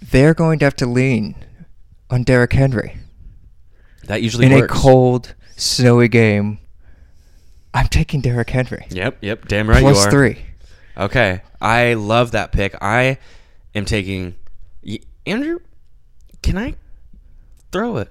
They're 0.03 0.35
going 0.35 0.59
to 0.59 0.65
have 0.65 0.75
to 0.77 0.87
lean 0.87 1.37
on 2.11 2.25
Derrick 2.25 2.53
Henry 2.55 2.97
That 4.05 4.21
usually 4.21 4.47
in 4.47 4.53
works. 4.53 4.75
a 4.77 4.81
cold, 4.81 5.35
snowy 5.57 6.09
game. 6.09 6.59
I'm 7.73 7.87
taking 7.87 8.21
Derrick 8.21 8.51
Henry. 8.51 8.87
Yep, 8.91 9.19
yep, 9.21 9.47
damn 9.47 9.69
right 9.69 9.81
Plus 9.81 9.97
you 10.03 10.09
are. 10.09 10.11
three. 10.11 10.39
Okay, 10.97 11.43
I 11.61 11.95
love 11.95 12.33
that 12.33 12.51
pick. 12.51 12.75
I 12.83 13.19
am 13.77 13.85
taking 13.85 14.35
Andrew. 15.25 15.61
Can 16.43 16.59
I 16.59 16.75
throw 17.71 17.99
a 17.99 18.09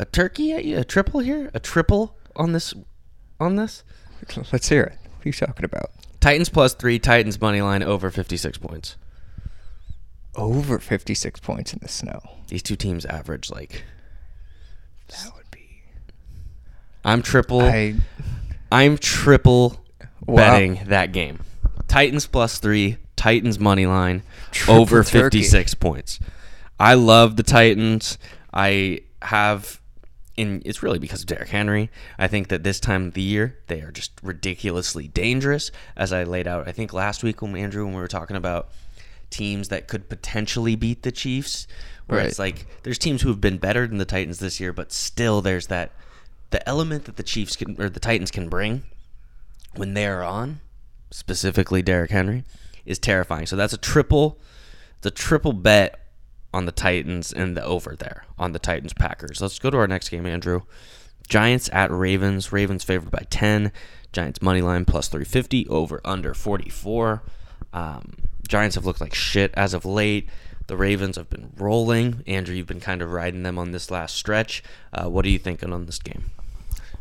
a 0.00 0.04
turkey 0.06 0.52
at 0.52 0.64
you? 0.64 0.78
A 0.78 0.84
triple 0.84 1.20
here? 1.20 1.50
A 1.54 1.60
triple 1.60 2.16
on 2.36 2.52
this? 2.52 2.74
On 3.38 3.56
this? 3.56 3.84
Let's 4.52 4.68
hear 4.68 4.82
it. 4.84 4.98
What 5.16 5.26
are 5.26 5.28
you 5.28 5.32
talking 5.32 5.64
about? 5.64 5.90
Titans 6.20 6.48
plus 6.48 6.74
three. 6.74 6.98
Titans 6.98 7.40
money 7.40 7.62
line 7.62 7.82
over 7.82 8.10
56 8.10 8.58
points. 8.58 8.96
Over 10.36 10.78
56 10.78 11.40
points 11.40 11.72
in 11.72 11.80
the 11.82 11.88
snow. 11.88 12.20
These 12.48 12.62
two 12.62 12.76
teams 12.76 13.04
average 13.06 13.50
like 13.50 13.84
That 15.08 15.32
would 15.36 15.50
be. 15.50 15.82
I'm 17.04 17.22
triple. 17.22 17.60
I 17.62 17.94
I'm 18.70 18.98
triple 18.98 19.76
Wow. 20.26 20.36
betting 20.36 20.80
that 20.86 21.12
game. 21.12 21.40
Titans 21.88 22.26
plus 22.26 22.58
three. 22.58 22.98
Titans 23.16 23.58
money 23.58 23.86
line 23.86 24.22
Triple 24.52 24.80
over 24.82 25.02
56 25.02 25.74
points. 25.74 26.20
I 26.78 26.94
love 26.94 27.36
the 27.36 27.42
Titans. 27.42 28.16
I 28.54 29.00
have, 29.22 29.79
and 30.40 30.62
it's 30.64 30.82
really 30.82 30.98
because 30.98 31.20
of 31.20 31.26
Derrick 31.26 31.48
Henry. 31.48 31.90
I 32.18 32.28
think 32.28 32.48
that 32.48 32.62
this 32.62 32.80
time 32.80 33.08
of 33.08 33.14
the 33.14 33.22
year 33.22 33.58
they 33.66 33.80
are 33.82 33.92
just 33.92 34.12
ridiculously 34.22 35.08
dangerous. 35.08 35.70
As 35.96 36.12
I 36.12 36.24
laid 36.24 36.46
out, 36.46 36.68
I 36.68 36.72
think 36.72 36.92
last 36.92 37.22
week 37.22 37.42
when 37.42 37.56
Andrew 37.56 37.84
when 37.84 37.94
we 37.94 38.00
were 38.00 38.08
talking 38.08 38.36
about 38.36 38.70
teams 39.30 39.68
that 39.68 39.88
could 39.88 40.08
potentially 40.08 40.74
beat 40.76 41.02
the 41.02 41.12
Chiefs, 41.12 41.66
where 42.06 42.20
it's 42.20 42.38
like 42.38 42.66
there's 42.82 42.98
teams 42.98 43.22
who 43.22 43.28
have 43.28 43.40
been 43.40 43.58
better 43.58 43.86
than 43.86 43.98
the 43.98 44.04
Titans 44.04 44.38
this 44.38 44.58
year, 44.58 44.72
but 44.72 44.92
still 44.92 45.40
there's 45.40 45.68
that 45.68 45.92
the 46.50 46.66
element 46.68 47.04
that 47.04 47.16
the 47.16 47.22
Chiefs 47.22 47.56
can 47.56 47.80
or 47.80 47.88
the 47.88 48.00
Titans 48.00 48.30
can 48.30 48.48
bring 48.48 48.82
when 49.76 49.94
they 49.94 50.06
are 50.06 50.22
on, 50.22 50.60
specifically 51.10 51.82
Derrick 51.82 52.10
Henry, 52.10 52.44
is 52.84 52.98
terrifying. 52.98 53.46
So 53.46 53.56
that's 53.56 53.72
a 53.72 53.78
triple, 53.78 54.38
the 55.02 55.10
triple 55.10 55.52
bet 55.52 56.00
on 56.52 56.66
the 56.66 56.72
Titans 56.72 57.32
and 57.32 57.56
the 57.56 57.64
over 57.64 57.94
there 57.96 58.24
on 58.38 58.52
the 58.52 58.58
Titans 58.58 58.92
Packers. 58.92 59.40
Let's 59.40 59.58
go 59.58 59.70
to 59.70 59.76
our 59.78 59.86
next 59.88 60.08
game, 60.08 60.26
Andrew. 60.26 60.62
Giants 61.28 61.70
at 61.72 61.90
Ravens. 61.90 62.52
Ravens 62.52 62.82
favored 62.84 63.10
by 63.10 63.24
ten. 63.30 63.70
Giants 64.12 64.42
money 64.42 64.60
line 64.62 64.84
plus 64.84 65.08
three 65.08 65.24
fifty. 65.24 65.66
Over 65.68 66.00
under 66.04 66.34
forty 66.34 66.68
four. 66.68 67.22
Um, 67.72 68.14
Giants 68.48 68.74
have 68.74 68.84
looked 68.84 69.00
like 69.00 69.14
shit 69.14 69.52
as 69.54 69.72
of 69.74 69.84
late. 69.84 70.28
The 70.66 70.76
Ravens 70.76 71.16
have 71.16 71.30
been 71.30 71.52
rolling. 71.56 72.22
Andrew, 72.26 72.54
you've 72.54 72.66
been 72.66 72.80
kind 72.80 73.00
of 73.02 73.12
riding 73.12 73.42
them 73.44 73.58
on 73.58 73.70
this 73.70 73.90
last 73.90 74.16
stretch. 74.16 74.62
Uh, 74.92 75.08
what 75.08 75.24
are 75.24 75.28
you 75.28 75.38
thinking 75.38 75.72
on 75.72 75.86
this 75.86 75.98
game? 75.98 76.30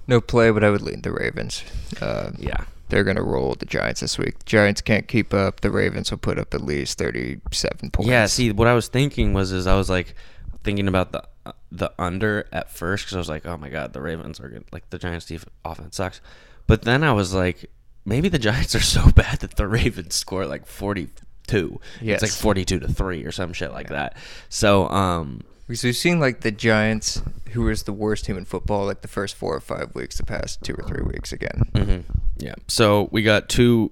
no 0.07 0.19
play, 0.19 0.49
but 0.49 0.63
I 0.63 0.71
would 0.71 0.81
lean 0.81 1.01
the 1.01 1.11
Ravens. 1.11 1.63
Uh, 2.01 2.31
Yeah. 2.37 2.65
They're 2.89 3.03
going 3.03 3.15
to 3.17 3.23
roll 3.23 3.55
the 3.55 3.65
Giants 3.65 4.01
this 4.01 4.17
week. 4.17 4.43
Giants 4.45 4.81
can't 4.81 5.07
keep 5.07 5.33
up. 5.33 5.61
The 5.61 5.71
Ravens 5.71 6.11
will 6.11 6.17
put 6.17 6.37
up 6.39 6.53
at 6.53 6.61
least 6.61 6.97
37 6.97 7.91
points. 7.91 8.09
Yeah, 8.09 8.25
see, 8.25 8.51
what 8.51 8.67
I 8.67 8.73
was 8.73 8.87
thinking 8.87 9.33
was, 9.33 9.51
is 9.51 9.67
I 9.67 9.75
was 9.75 9.89
like 9.89 10.15
thinking 10.63 10.87
about 10.87 11.11
the 11.11 11.23
the 11.71 11.91
under 11.99 12.47
at 12.51 12.69
first 12.71 13.05
because 13.05 13.15
I 13.15 13.19
was 13.19 13.29
like, 13.29 13.45
oh 13.45 13.57
my 13.57 13.69
god, 13.69 13.93
the 13.93 14.01
Ravens 14.01 14.39
are 14.39 14.49
good. 14.49 14.65
Like 14.71 14.89
the 14.89 14.97
Giants' 14.99 15.25
def- 15.27 15.45
offense 15.63 15.95
sucks, 15.95 16.19
but 16.67 16.81
then 16.83 17.03
I 17.03 17.11
was 17.13 17.33
like, 17.33 17.69
maybe 18.05 18.27
the 18.29 18.39
Giants 18.39 18.73
are 18.75 18.79
so 18.81 19.11
bad 19.15 19.39
that 19.39 19.55
the 19.55 19.67
Ravens 19.67 20.15
score 20.15 20.45
like 20.45 20.65
forty 20.65 21.09
two. 21.47 21.79
Yes. 22.01 22.21
It's 22.23 22.33
like 22.33 22.41
forty 22.41 22.65
two 22.65 22.79
to 22.79 22.87
three 22.87 23.23
or 23.23 23.31
some 23.31 23.53
shit 23.53 23.71
like 23.71 23.89
that. 23.89 24.17
So, 24.49 24.89
um, 24.89 25.41
Because 25.67 25.83
we've 25.83 25.95
seen 25.95 26.19
like 26.19 26.41
the 26.41 26.51
Giants, 26.51 27.21
who 27.51 27.61
was 27.63 27.83
the 27.83 27.93
worst 27.93 28.25
team 28.25 28.37
in 28.37 28.45
football, 28.45 28.85
like 28.85 29.01
the 29.01 29.07
first 29.07 29.35
four 29.35 29.55
or 29.55 29.61
five 29.61 29.93
weeks, 29.95 30.17
the 30.17 30.25
past 30.25 30.63
two 30.63 30.73
or 30.73 30.83
three 30.83 31.03
weeks 31.03 31.31
again. 31.31 31.61
mhm, 31.73 32.03
yeah. 32.39 32.55
So 32.67 33.09
we 33.11 33.23
got 33.23 33.49
two. 33.49 33.91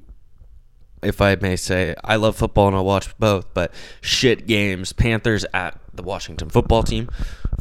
If 1.03 1.21
I 1.21 1.35
may 1.35 1.55
say, 1.55 1.95
I 2.03 2.15
love 2.15 2.35
football 2.35 2.67
and 2.67 2.75
I'll 2.75 2.83
watch 2.83 3.15
both, 3.19 3.53
but 3.53 3.71
shit 4.01 4.47
games. 4.47 4.93
Panthers 4.93 5.45
at 5.53 5.79
the 5.93 6.01
Washington 6.01 6.49
football 6.49 6.81
team. 6.81 7.09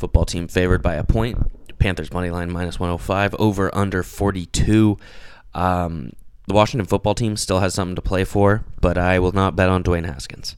Football 0.01 0.25
team 0.25 0.49
favored 0.49 0.83
by 0.83 0.94
a 0.94 1.05
point. 1.05 1.37
Panthers 1.79 2.12
money 2.12 2.31
line 2.31 2.51
minus 2.51 2.81
105 2.81 3.35
over 3.38 3.75
under 3.77 4.03
42. 4.03 4.96
Um, 5.53 6.12
the 6.46 6.55
Washington 6.55 6.87
football 6.87 7.14
team 7.14 7.37
still 7.37 7.61
has 7.61 7.75
something 7.75 7.96
to 7.96 8.03
play 8.03 8.25
for, 8.25 8.64
but 8.81 8.96
I 8.96 9.18
will 9.18 9.33
not 9.33 9.55
bet 9.55 9.68
on 9.68 9.83
Dwayne 9.83 10.07
Haskins. 10.07 10.57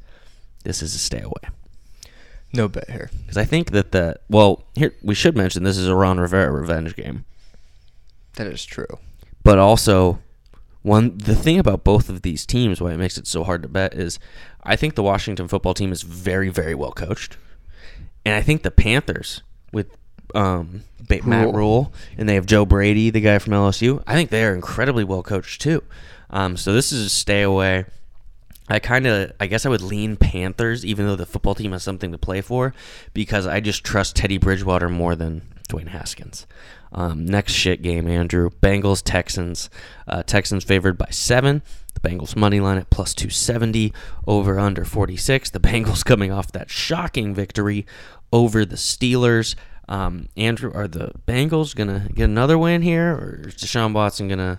This 0.63 0.81
is 0.81 0.95
a 0.95 0.99
stay 0.99 1.21
away. 1.21 1.51
No 2.53 2.69
bet 2.69 2.91
here. 2.91 3.11
Because 3.23 3.37
I 3.37 3.45
think 3.45 3.73
that 3.73 3.93
the 3.93 4.19
well 4.29 4.65
here 4.75 4.95
we 5.03 5.15
should 5.15 5.37
mention 5.37 5.65
this 5.65 5.77
is 5.77 5.89
a 5.89 5.95
Ron 5.95 6.19
Rivera 6.21 6.51
revenge 6.51 6.95
game, 6.97 7.25
That 8.35 8.47
is 8.47 8.65
true. 8.65 8.99
But 9.49 9.59
also 9.59 10.19
one 10.83 11.17
the 11.17 11.35
thing 11.35 11.59
about 11.59 11.83
both 11.83 12.11
of 12.11 12.21
these 12.21 12.45
teams 12.45 12.83
why 12.83 12.93
it 12.93 12.99
makes 12.99 13.17
it 13.17 13.27
so 13.27 13.45
hard 13.45 13.63
to 13.63 13.69
bet 13.69 13.95
is 13.95 14.19
I 14.63 14.77
think 14.77 14.95
the 14.95 15.03
Washington 15.03 15.49
football 15.49 15.73
team 15.73 15.91
is 15.91 16.03
very 16.03 16.51
very 16.51 16.75
well 16.75 16.93
coached, 16.93 17.39
and 18.27 18.35
I 18.35 18.43
think 18.43 18.63
the 18.63 18.71
Panthers 18.71 19.43
with 19.73 19.97
um, 20.35 20.85
ba- 21.01 21.23
Matt 21.25 21.47
Rhule. 21.47 21.55
Rhule 21.55 21.93
and 22.19 22.29
they 22.29 22.35
have 22.35 22.45
Joe 22.45 22.67
Brady, 22.67 23.09
the 23.09 23.23
guy 23.23 23.39
from 23.39 23.55
LSU. 23.55 24.03
I 24.07 24.13
think 24.13 24.29
they 24.29 24.45
are 24.45 24.55
incredibly 24.55 25.03
well 25.03 25.23
coached 25.23 25.63
too. 25.63 25.83
Um, 26.29 26.59
so 26.59 26.75
this 26.75 26.93
is 26.93 27.07
a 27.07 27.09
stay 27.09 27.41
away. 27.41 27.87
I 28.69 28.81
kind 28.81 29.07
of, 29.07 29.33
I 29.41 29.47
guess 29.47 29.65
I 29.65 29.71
would 29.71 29.81
lean 29.81 30.19
Panthers, 30.19 30.85
even 30.85 31.07
though 31.07 31.17
the 31.17 31.25
football 31.25 31.55
team 31.55 31.73
has 31.73 31.83
something 31.83 32.13
to 32.13 32.19
play 32.19 32.43
for, 32.43 32.75
because 33.15 33.47
I 33.47 33.61
just 33.61 33.83
trust 33.83 34.15
Teddy 34.15 34.37
Bridgewater 34.37 34.91
more 34.91 35.17
than 35.17 35.41
Dwayne 35.69 35.89
Haskins. 35.89 36.47
Um, 36.93 37.27
next 37.27 37.53
shit 37.53 37.83
game, 37.83 38.09
Andrew. 38.09 38.51
Bengals, 38.63 39.03
Texans. 39.05 39.69
Uh, 40.07 40.23
Texans 40.23 40.65
favored 40.65 40.97
by 40.97 41.09
seven. 41.11 41.63
The 41.95 42.09
Bengals 42.09 42.37
money 42.37 42.61
line 42.61 42.79
at 42.79 42.91
plus 42.91 43.15
270, 43.15 43.93
over 44.27 44.59
under 44.59 44.85
46. 44.85 45.51
The 45.51 45.61
Bengals 45.61 46.05
coming 46.05 46.33
off 46.33 46.53
that 46.53 46.71
shocking 46.71 47.35
victory 47.35 47.87
over 48.33 48.65
the 48.65 48.77
Steelers. 48.77 49.55
Um, 49.89 50.29
Andrew, 50.37 50.73
are 50.75 50.87
the 50.89 51.13
Bengals 51.27 51.75
going 51.75 51.89
to 51.89 52.13
get 52.13 52.25
another 52.25 52.59
win 52.59 52.83
here, 52.83 53.13
or 53.13 53.45
is 53.49 53.55
Deshaun 53.55 53.95
Watson 53.95 54.29
going 54.29 54.39
to 54.39 54.59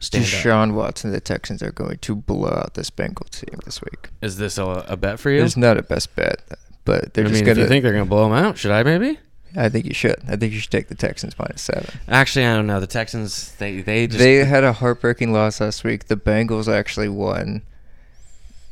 stand 0.00 0.24
up? 0.24 0.30
Deshaun 0.30 0.74
Watson, 0.74 1.12
the 1.12 1.20
Texans 1.20 1.62
are 1.62 1.70
going 1.72 1.98
to 1.98 2.16
blow 2.16 2.50
out 2.50 2.74
this 2.74 2.90
Bengals 2.90 3.30
team 3.30 3.58
this 3.64 3.80
week. 3.80 4.10
Is 4.20 4.36
this 4.36 4.58
a, 4.58 4.64
a 4.88 4.96
bet 4.96 5.20
for 5.20 5.30
you? 5.30 5.42
It's 5.44 5.56
not 5.56 5.78
a 5.78 5.82
best 5.82 6.14
bet, 6.16 6.42
but 6.84 7.14
they're 7.14 7.24
I 7.24 7.28
just 7.28 7.40
mean, 7.40 7.46
gonna. 7.46 7.60
you 7.60 7.68
think 7.68 7.84
they're 7.84 7.92
going 7.92 8.04
to 8.04 8.10
blow 8.10 8.24
them 8.28 8.32
out, 8.32 8.58
should 8.58 8.72
I 8.72 8.82
maybe? 8.82 9.18
I 9.56 9.68
think 9.68 9.86
you 9.86 9.94
should. 9.94 10.16
I 10.28 10.36
think 10.36 10.52
you 10.52 10.58
should 10.58 10.70
take 10.72 10.88
the 10.88 10.94
Texans 10.94 11.38
minus 11.38 11.62
seven. 11.62 11.86
Actually, 12.08 12.46
I 12.46 12.56
don't 12.56 12.66
know. 12.66 12.80
The 12.80 12.86
Texans, 12.86 13.52
they 13.56 13.82
they 13.82 14.06
just 14.06 14.18
they 14.18 14.44
had 14.44 14.64
a 14.64 14.72
heartbreaking 14.72 15.32
loss 15.32 15.60
last 15.60 15.84
week. 15.84 16.06
The 16.06 16.16
Bengals 16.16 16.72
actually 16.72 17.08
won. 17.08 17.62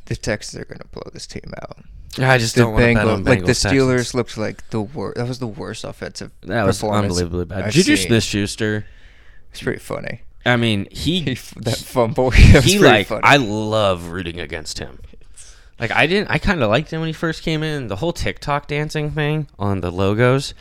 The 0.07 0.17
Texans 0.17 0.61
are 0.61 0.65
going 0.65 0.81
to 0.81 0.89
blow 0.89 1.09
this 1.13 1.27
team 1.27 1.53
out. 1.63 1.79
I 2.19 2.37
just 2.39 2.57
The 2.57 2.63
don't 2.63 2.73
want 2.73 2.85
to 2.85 2.95
bet 2.95 3.07
on 3.07 3.25
Bengals, 3.25 3.27
like 3.27 3.45
the 3.45 3.53
Steelers, 3.53 3.97
Texans. 3.97 4.15
looked 4.15 4.37
like 4.37 4.69
the 4.71 4.83
worst. 4.83 5.17
That 5.17 5.29
was 5.29 5.39
the 5.39 5.47
worst 5.47 5.85
offensive. 5.85 6.31
That 6.43 6.65
was 6.65 6.83
unbelievably 6.83 7.47
bad. 7.47 7.65
I've 7.65 7.73
Juju. 7.73 7.97
Smith-Schuster. 7.97 8.85
It's 9.53 9.63
pretty 9.63 9.79
funny. 9.79 10.23
I 10.45 10.57
mean, 10.57 10.89
He, 10.91 11.21
he 11.21 11.35
that 11.61 11.79
fumble. 11.79 12.31
He, 12.33 12.61
he 12.61 12.79
like 12.79 13.11
I 13.11 13.37
love 13.37 14.09
rooting 14.09 14.41
against 14.41 14.79
him. 14.81 14.99
Like 15.79 15.91
I 15.91 16.07
didn't. 16.07 16.31
I 16.31 16.39
kind 16.39 16.63
of 16.63 16.71
liked 16.71 16.93
him 16.93 17.01
when 17.01 17.09
he 17.09 17.13
first 17.13 17.43
came 17.43 17.63
in. 17.63 17.89
The 17.89 17.97
whole 17.97 18.13
TikTok 18.13 18.67
dancing 18.69 19.11
thing 19.11 19.49
on 19.59 19.81
the 19.81 19.91
logos 19.91 20.55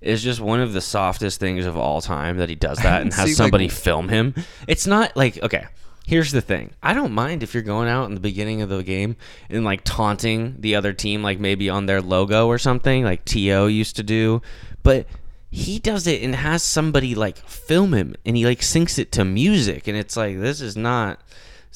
is 0.00 0.22
just 0.22 0.40
one 0.40 0.60
of 0.60 0.72
the 0.72 0.80
softest 0.80 1.40
things 1.40 1.64
of 1.64 1.76
all 1.76 2.00
time 2.00 2.36
that 2.38 2.48
he 2.48 2.54
does 2.54 2.78
that 2.78 3.02
and 3.02 3.12
has 3.12 3.26
like- 3.26 3.34
somebody 3.34 3.68
film 3.68 4.08
him. 4.08 4.34
It's 4.66 4.86
not 4.86 5.16
like 5.16 5.42
okay. 5.42 5.66
Here's 6.06 6.30
the 6.30 6.40
thing. 6.40 6.70
I 6.84 6.94
don't 6.94 7.10
mind 7.10 7.42
if 7.42 7.52
you're 7.52 7.64
going 7.64 7.88
out 7.88 8.06
in 8.06 8.14
the 8.14 8.20
beginning 8.20 8.62
of 8.62 8.68
the 8.68 8.84
game 8.84 9.16
and 9.50 9.64
like 9.64 9.80
taunting 9.82 10.54
the 10.60 10.76
other 10.76 10.92
team, 10.92 11.20
like 11.20 11.40
maybe 11.40 11.68
on 11.68 11.86
their 11.86 12.00
logo 12.00 12.46
or 12.46 12.58
something, 12.58 13.02
like 13.02 13.24
T.O. 13.24 13.66
used 13.66 13.96
to 13.96 14.04
do. 14.04 14.40
But 14.84 15.08
he 15.50 15.80
does 15.80 16.06
it 16.06 16.22
and 16.22 16.34
has 16.36 16.62
somebody 16.62 17.16
like 17.16 17.38
film 17.38 17.92
him 17.92 18.14
and 18.24 18.36
he 18.36 18.44
like 18.44 18.60
syncs 18.60 18.98
it 18.98 19.10
to 19.12 19.24
music 19.24 19.88
and 19.88 19.96
it's 19.96 20.16
like 20.16 20.38
this 20.38 20.60
is 20.60 20.76
not 20.76 21.18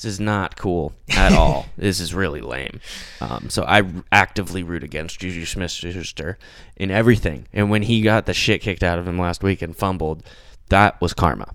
this 0.02 0.12
is 0.14 0.20
not 0.20 0.56
cool 0.56 0.92
at 1.16 1.32
all. 1.32 1.66
this 1.76 2.00
is 2.00 2.14
really 2.14 2.40
lame. 2.40 2.80
Um, 3.20 3.50
so 3.50 3.64
I 3.64 3.82
actively 4.10 4.62
root 4.62 4.82
against 4.82 5.20
Juju 5.20 5.44
Smith-Schuster 5.44 6.38
in 6.76 6.90
everything. 6.90 7.46
And 7.52 7.70
when 7.70 7.82
he 7.82 8.00
got 8.02 8.26
the 8.26 8.34
shit 8.34 8.62
kicked 8.62 8.82
out 8.82 8.98
of 8.98 9.06
him 9.06 9.18
last 9.18 9.42
week 9.42 9.60
and 9.62 9.76
fumbled, 9.76 10.22
that 10.70 11.00
was 11.00 11.12
karma. 11.12 11.52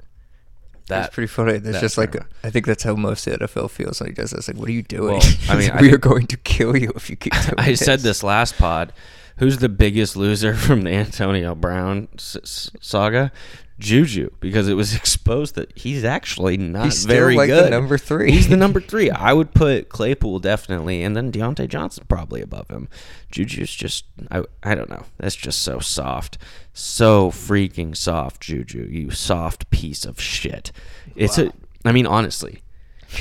That's 0.87 1.13
pretty 1.15 1.27
funny. 1.27 1.57
That's 1.57 1.79
just 1.79 1.97
like. 1.97 2.15
I 2.43 2.51
think 2.51 2.67
that's 2.67 2.83
how 2.83 2.95
most 2.95 3.25
of 3.25 3.39
the 3.39 3.47
NFL 3.47 3.71
feels 3.71 3.99
when 3.99 4.09
he 4.09 4.13
does 4.13 4.29
this. 4.29 4.47
Like, 4.47 4.57
what 4.57 4.69
are 4.69 4.73
you 4.73 4.83
doing? 4.83 5.17
Well, 5.17 5.33
I 5.49 5.55
mean, 5.57 5.71
I 5.73 5.81
we 5.81 5.91
are 5.91 5.97
going 5.97 6.27
to 6.27 6.37
kill 6.37 6.77
you 6.77 6.91
if 6.95 7.09
you 7.09 7.15
keep 7.15 7.33
doing 7.41 7.55
I 7.57 7.71
this. 7.71 7.79
said 7.79 8.01
this 8.01 8.21
last 8.21 8.55
pod. 8.57 8.93
Who's 9.37 9.57
the 9.57 9.67
biggest 9.67 10.15
loser 10.15 10.53
from 10.53 10.83
the 10.83 10.91
Antonio 10.91 11.55
Brown 11.55 12.07
s- 12.17 12.69
saga? 12.79 13.31
Juju, 13.77 14.29
because 14.39 14.67
it 14.69 14.75
was 14.75 14.95
exposed 14.95 15.55
that 15.55 15.77
he's 15.77 16.03
actually 16.03 16.57
not 16.57 16.85
He's 16.85 17.05
very 17.05 17.35
like 17.35 17.49
the 17.49 17.63
good. 17.63 17.71
number 17.71 17.97
three. 17.97 18.31
He's 18.31 18.47
the 18.47 18.57
number 18.57 18.79
three. 18.91 19.09
I 19.09 19.33
would 19.33 19.53
put 19.53 19.89
Claypool 19.89 20.39
definitely, 20.39 21.03
and 21.03 21.15
then 21.15 21.31
Diontae 21.31 21.67
Johnson 21.67 22.05
probably 22.07 22.41
above 22.41 22.69
him. 22.69 22.87
Juju's 23.31 23.73
just, 23.73 24.05
I, 24.31 24.43
I 24.63 24.75
don't 24.75 24.89
know. 24.89 25.03
That's 25.17 25.35
just 25.35 25.61
so 25.61 25.79
soft, 25.79 26.37
so 26.73 27.31
freaking 27.31 27.95
soft. 27.95 28.41
Juju, 28.41 28.87
you 28.89 29.11
soft 29.11 29.69
piece 29.69 30.05
of 30.05 30.21
shit. 30.21 30.71
It's 31.15 31.37
a. 31.37 31.51
I 31.83 31.91
mean, 31.91 32.07
honestly, 32.07 32.61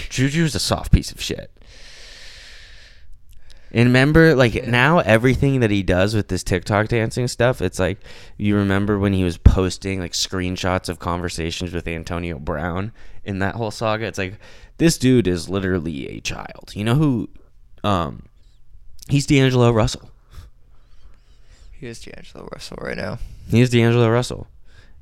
Juju's 0.08 0.54
a 0.54 0.60
soft 0.60 0.92
piece 0.92 1.10
of 1.12 1.20
shit. 1.20 1.50
And 3.74 3.88
remember, 3.88 4.36
like 4.36 4.68
now, 4.68 5.00
everything 5.00 5.58
that 5.58 5.70
he 5.72 5.82
does 5.82 6.14
with 6.14 6.28
this 6.28 6.44
TikTok 6.44 6.86
dancing 6.86 7.26
stuff, 7.26 7.60
it's 7.60 7.80
like 7.80 7.98
you 8.38 8.54
remember 8.54 9.00
when 9.00 9.12
he 9.12 9.24
was 9.24 9.36
posting 9.36 9.98
like 9.98 10.12
screenshots 10.12 10.88
of 10.88 11.00
conversations 11.00 11.72
with 11.72 11.88
Antonio 11.88 12.38
Brown 12.38 12.92
in 13.24 13.40
that 13.40 13.56
whole 13.56 13.72
saga. 13.72 14.06
It's 14.06 14.16
like 14.16 14.38
this 14.78 14.96
dude 14.96 15.26
is 15.26 15.48
literally 15.48 16.08
a 16.08 16.20
child. 16.20 16.70
You 16.74 16.84
know 16.84 16.94
who? 16.94 17.28
Um, 17.82 18.26
he's 19.08 19.26
D'Angelo 19.26 19.72
Russell. 19.72 20.08
He 21.72 21.88
is 21.88 22.00
D'Angelo 22.00 22.48
Russell 22.52 22.78
right 22.80 22.96
now. 22.96 23.18
He's 23.50 23.70
D'Angelo 23.70 24.08
Russell, 24.08 24.46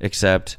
except, 0.00 0.56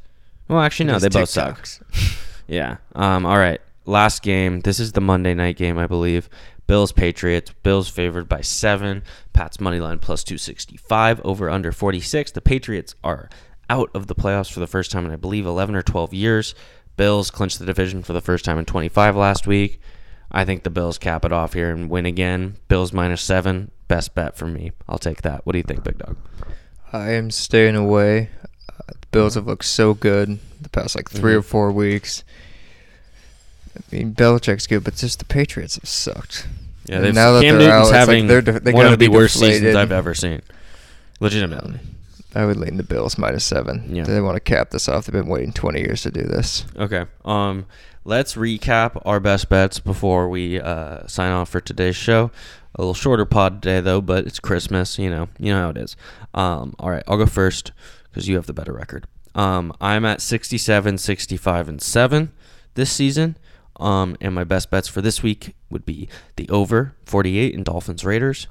well, 0.48 0.60
actually, 0.60 0.86
no, 0.86 1.00
they 1.00 1.10
both 1.10 1.30
suck. 1.30 1.68
Yeah. 2.48 2.78
Um. 2.94 3.26
All 3.26 3.38
right. 3.38 3.62
Last 3.86 4.22
game. 4.22 4.60
This 4.60 4.80
is 4.80 4.92
the 4.92 5.02
Monday 5.02 5.34
night 5.34 5.56
game, 5.56 5.78
I 5.78 5.88
believe. 5.88 6.30
Bills 6.68 6.92
Patriots. 6.92 7.52
Bills 7.64 7.90
favored 7.90 8.28
by 8.30 8.42
seven. 8.42 9.04
Pats 9.34 9.60
money 9.60 9.80
line 9.80 10.00
plus 10.00 10.24
two 10.24 10.38
sixty 10.38 10.78
five. 10.78 11.20
Over 11.24 11.50
under 11.50 11.72
forty 11.72 12.00
six. 12.00 12.32
The 12.32 12.42
Patriots 12.42 12.96
are 13.04 13.30
out 13.70 13.90
of 13.94 14.08
the 14.08 14.16
playoffs 14.16 14.52
for 14.52 14.60
the 14.60 14.68
first 14.68 14.92
time 14.92 15.06
in 15.06 15.12
I 15.12 15.16
believe 15.18 15.46
eleven 15.46 15.76
or 15.76 15.82
twelve 15.82 16.14
years. 16.14 16.56
Bills 16.96 17.32
clinched 17.32 17.60
the 17.60 17.66
division 17.66 18.04
for 18.04 18.14
the 18.14 18.22
first 18.22 18.46
time 18.46 18.58
in 18.60 18.66
twenty 18.66 18.90
five 18.90 19.16
last 19.16 19.46
week. 19.48 19.80
I 20.32 20.46
think 20.46 20.64
the 20.64 20.70
Bills 20.70 20.98
cap 20.98 21.26
it 21.26 21.32
off 21.32 21.54
here 21.54 21.70
and 21.70 21.90
win 21.90 22.06
again. 22.06 22.58
Bills 22.68 22.92
minus 22.94 23.22
seven. 23.22 23.70
Best 23.88 24.16
bet 24.16 24.36
for 24.38 24.48
me. 24.48 24.72
I'll 24.88 24.98
take 24.98 25.22
that. 25.24 25.46
What 25.46 25.54
do 25.54 25.60
you 25.60 25.64
think, 25.64 25.84
Big 25.84 25.98
Dog? 26.00 26.18
I 26.92 27.12
am 27.12 27.30
staying 27.30 27.76
away. 27.76 28.30
Uh, 28.70 28.94
the 29.00 29.08
Bills 29.12 29.36
have 29.36 29.46
looked 29.46 29.66
so 29.66 29.94
good 29.94 30.40
the 30.62 30.70
past 30.70 30.96
like 30.96 31.10
3 31.10 31.34
or 31.36 31.42
Mhm. 31.42 31.46
four 31.46 31.72
weeks. 31.72 32.24
I 33.76 33.96
mean, 33.96 34.14
Belichick's 34.14 34.68
good, 34.68 34.84
but 34.84 34.96
just 34.96 35.20
the 35.20 35.26
Patriots 35.26 35.76
have 35.76 35.88
sucked. 35.88 36.48
Yeah, 36.86 37.00
they've, 37.00 37.14
now 37.14 37.34
that 37.34 37.44
Cam 37.44 37.58
they're 37.58 37.68
Newton's 37.70 37.74
out, 37.74 37.82
it's 37.82 37.92
like 37.92 38.00
having 38.00 38.28
they're 38.28 38.42
de- 38.42 38.60
they 38.60 38.74
one 38.74 38.86
of 38.92 39.00
the 39.00 39.08
worst 39.08 39.40
seasons. 39.40 39.76
I've 39.76 39.92
ever 39.92 40.14
seen. 40.14 40.42
Legitimately. 41.20 41.80
I 42.36 42.46
would 42.46 42.58
lean 42.58 42.78
the 42.78 42.84
Bills 42.84 43.18
minus 43.18 43.46
seven. 43.46 43.96
Yeah. 43.96 44.04
They 44.04 44.20
want 44.20 44.36
to 44.36 44.40
cap 44.40 44.72
this 44.72 44.90
off. 44.90 45.06
They've 45.06 45.14
been 45.14 45.30
waiting 45.30 45.54
20 45.54 45.80
years 45.80 46.02
to 46.02 46.12
do 46.12 46.24
this. 46.24 46.66
Okay. 46.76 47.06
Um, 47.24 47.68
let's 48.06 48.36
recap 48.36 49.00
our 49.06 49.20
best 49.20 49.50
bets 49.50 49.80
before 49.80 50.28
we 50.30 50.60
uh, 50.60 51.06
sign 51.08 51.32
off 51.32 51.50
for 51.50 51.62
today's 51.62 51.96
show. 51.96 52.32
A 52.76 52.82
little 52.82 52.96
shorter 52.96 53.26
pod 53.26 53.62
today, 53.62 53.82
though, 53.82 54.02
but 54.02 54.26
it's 54.26 54.40
Christmas. 54.40 54.98
You 54.98 55.12
know, 55.12 55.30
you 55.38 55.54
know 55.54 55.62
how 55.62 55.70
it 55.70 55.78
is. 55.78 55.96
Um, 56.34 56.76
all 56.80 56.90
right, 56.90 57.04
I'll 57.08 57.18
go 57.18 57.28
first 57.28 57.72
because 58.10 58.28
you 58.28 58.36
have 58.36 58.48
the 58.48 58.54
better 58.54 58.74
record. 58.74 59.06
Um, 59.36 59.74
I'm 59.80 60.06
at 60.06 60.22
67, 60.22 60.98
65, 60.98 61.70
and 61.70 61.82
seven 61.82 62.32
this 62.74 62.92
season. 62.92 63.38
Um, 63.78 64.16
and 64.22 64.36
my 64.36 64.44
best 64.44 64.70
bets 64.70 64.88
for 64.88 65.02
this 65.02 65.24
week 65.24 65.56
would 65.70 65.86
be 65.86 66.08
the 66.36 66.48
over 66.50 66.96
48 67.06 67.54
in 67.54 67.64
Dolphins 67.64 68.06
Raiders. 68.06 68.48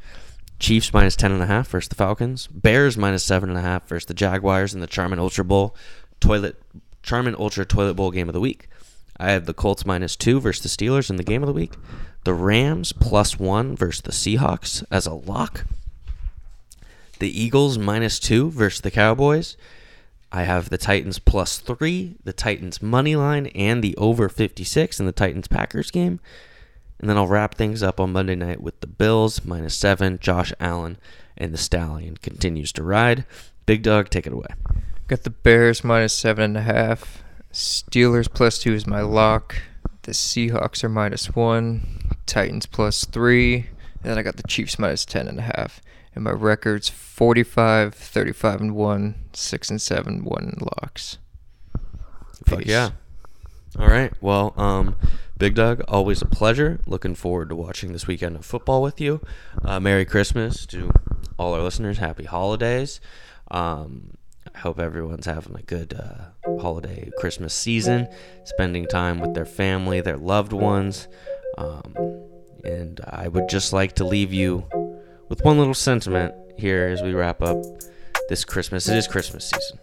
Chiefs 0.58 0.92
minus 0.92 1.16
ten 1.16 1.32
and 1.32 1.42
a 1.42 1.46
half 1.46 1.68
versus 1.68 1.88
the 1.88 1.94
Falcons. 1.96 2.46
Bears 2.46 2.96
minus 2.96 3.24
seven 3.24 3.48
and 3.48 3.58
a 3.58 3.62
half 3.62 3.88
versus 3.88 4.06
the 4.06 4.14
Jaguars 4.14 4.74
in 4.74 4.80
the 4.80 4.86
Charmin 4.86 5.18
Ultra 5.18 5.44
Bowl 5.44 5.76
toilet 6.20 6.56
Charmin 7.02 7.34
Ultra 7.36 7.64
Toilet 7.64 7.94
Bowl 7.94 8.10
game 8.10 8.28
of 8.28 8.32
the 8.32 8.40
week. 8.40 8.68
I 9.18 9.32
have 9.32 9.46
the 9.46 9.54
Colts 9.54 9.84
minus 9.84 10.16
two 10.16 10.40
versus 10.40 10.62
the 10.62 10.68
Steelers 10.68 11.10
in 11.10 11.16
the 11.16 11.24
game 11.24 11.42
of 11.42 11.46
the 11.48 11.52
week. 11.52 11.74
The 12.24 12.34
Rams 12.34 12.92
plus 12.92 13.38
one 13.38 13.76
versus 13.76 14.02
the 14.02 14.12
Seahawks 14.12 14.84
as 14.90 15.06
a 15.06 15.14
lock. 15.14 15.66
The 17.18 17.40
Eagles 17.40 17.78
minus 17.78 18.18
two 18.18 18.50
versus 18.50 18.80
the 18.80 18.90
Cowboys. 18.90 19.56
I 20.34 20.44
have 20.44 20.70
the 20.70 20.78
Titans 20.78 21.18
plus 21.18 21.58
three, 21.58 22.16
the 22.24 22.32
Titans 22.32 22.80
money 22.80 23.14
line, 23.14 23.48
and 23.48 23.84
the 23.84 23.94
over 23.96 24.30
56 24.30 24.98
in 24.98 25.04
the 25.04 25.12
Titans 25.12 25.46
Packers 25.46 25.90
game. 25.90 26.20
And 26.98 27.10
then 27.10 27.18
I'll 27.18 27.26
wrap 27.26 27.54
things 27.54 27.82
up 27.82 28.00
on 28.00 28.12
Monday 28.12 28.34
night 28.34 28.62
with 28.62 28.80
the 28.80 28.86
Bills 28.86 29.44
minus 29.44 29.74
seven, 29.74 30.18
Josh 30.18 30.52
Allen, 30.58 30.96
and 31.36 31.52
the 31.52 31.58
Stallion 31.58 32.16
continues 32.16 32.72
to 32.72 32.82
ride. 32.82 33.26
Big 33.66 33.82
Dog, 33.82 34.08
take 34.08 34.26
it 34.26 34.32
away. 34.32 34.46
Got 35.06 35.24
the 35.24 35.30
Bears 35.30 35.84
minus 35.84 36.14
seven 36.14 36.44
and 36.44 36.56
a 36.56 36.62
half. 36.62 37.22
Steelers 37.52 38.32
plus 38.32 38.58
two 38.58 38.72
is 38.72 38.86
my 38.86 39.02
lock. 39.02 39.56
The 40.02 40.12
Seahawks 40.12 40.82
are 40.82 40.88
minus 40.88 41.34
one. 41.36 41.98
Titans 42.24 42.64
plus 42.64 43.04
three, 43.04 43.56
and 43.56 44.04
then 44.04 44.18
I 44.18 44.22
got 44.22 44.36
the 44.36 44.42
Chiefs 44.44 44.78
minus 44.78 45.04
ten 45.04 45.28
and 45.28 45.38
a 45.38 45.42
half. 45.42 45.82
And 46.14 46.24
my 46.24 46.30
record's 46.30 46.88
45, 46.88 47.94
35 47.94 48.60
and 48.60 48.74
one, 48.74 49.14
six 49.32 49.70
and 49.70 49.80
seven, 49.80 50.24
one 50.24 50.58
locks. 50.60 51.18
Fuck 52.46 52.66
yeah. 52.66 52.90
All 53.78 53.86
right. 53.86 54.12
Well, 54.20 54.52
um, 54.56 54.96
Big 55.38 55.54
Doug, 55.54 55.82
always 55.88 56.20
a 56.20 56.26
pleasure. 56.26 56.80
Looking 56.86 57.14
forward 57.14 57.48
to 57.48 57.56
watching 57.56 57.92
this 57.92 58.06
weekend 58.06 58.36
of 58.36 58.44
football 58.44 58.82
with 58.82 59.00
you. 59.00 59.20
Uh, 59.64 59.80
Merry 59.80 60.04
Christmas 60.04 60.66
to 60.66 60.90
all 61.38 61.54
our 61.54 61.62
listeners. 61.62 61.98
Happy 61.98 62.24
holidays. 62.24 63.00
Um, 63.50 64.18
I 64.54 64.58
hope 64.58 64.78
everyone's 64.78 65.26
having 65.26 65.56
a 65.56 65.62
good 65.62 65.94
uh, 65.94 66.58
holiday 66.60 67.10
Christmas 67.18 67.54
season, 67.54 68.06
spending 68.44 68.86
time 68.86 69.18
with 69.18 69.34
their 69.34 69.46
family, 69.46 70.00
their 70.02 70.18
loved 70.18 70.52
ones. 70.52 71.08
Um, 71.56 71.94
and 72.64 73.00
I 73.06 73.28
would 73.28 73.48
just 73.48 73.72
like 73.72 73.94
to 73.94 74.04
leave 74.04 74.32
you 74.32 74.66
with 75.32 75.42
one 75.46 75.56
little 75.56 75.72
sentiment 75.72 76.34
here 76.58 76.88
as 76.88 77.00
we 77.00 77.14
wrap 77.14 77.40
up 77.40 77.56
this 78.28 78.44
Christmas. 78.44 78.86
It 78.86 78.98
is 78.98 79.08
Christmas 79.08 79.50
season. 79.50 79.78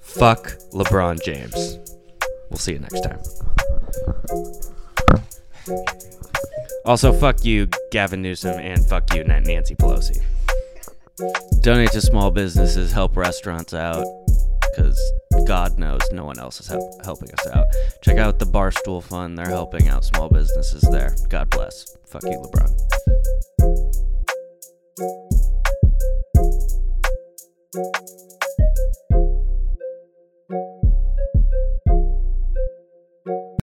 Fuck 0.00 0.48
LeBron 0.72 1.22
James. 1.22 1.78
We'll 2.50 2.58
see 2.58 2.72
you 2.72 2.80
next 2.80 3.02
time. 3.02 3.20
Also, 6.84 7.12
fuck 7.12 7.44
you, 7.44 7.68
Gavin 7.92 8.22
Newsom, 8.22 8.58
and 8.58 8.84
fuck 8.88 9.14
you, 9.14 9.22
Nancy 9.22 9.76
Pelosi. 9.76 10.20
Donate 11.60 11.92
to 11.92 12.00
small 12.00 12.32
businesses, 12.32 12.90
help 12.90 13.16
restaurants 13.16 13.72
out, 13.72 14.04
because 14.74 15.00
God 15.46 15.78
knows 15.78 16.00
no 16.10 16.24
one 16.24 16.40
else 16.40 16.58
is 16.58 16.66
help- 16.66 17.04
helping 17.04 17.32
us 17.32 17.46
out. 17.46 17.66
Check 18.02 18.18
out 18.18 18.40
the 18.40 18.46
Barstool 18.46 19.00
Fund, 19.00 19.38
they're 19.38 19.46
helping 19.46 19.86
out 19.86 20.04
small 20.04 20.28
businesses 20.28 20.82
there. 20.90 21.14
God 21.28 21.50
bless. 21.50 21.95
Fuck 22.16 22.32
you, 22.32 22.38
LeBron. 22.38 22.72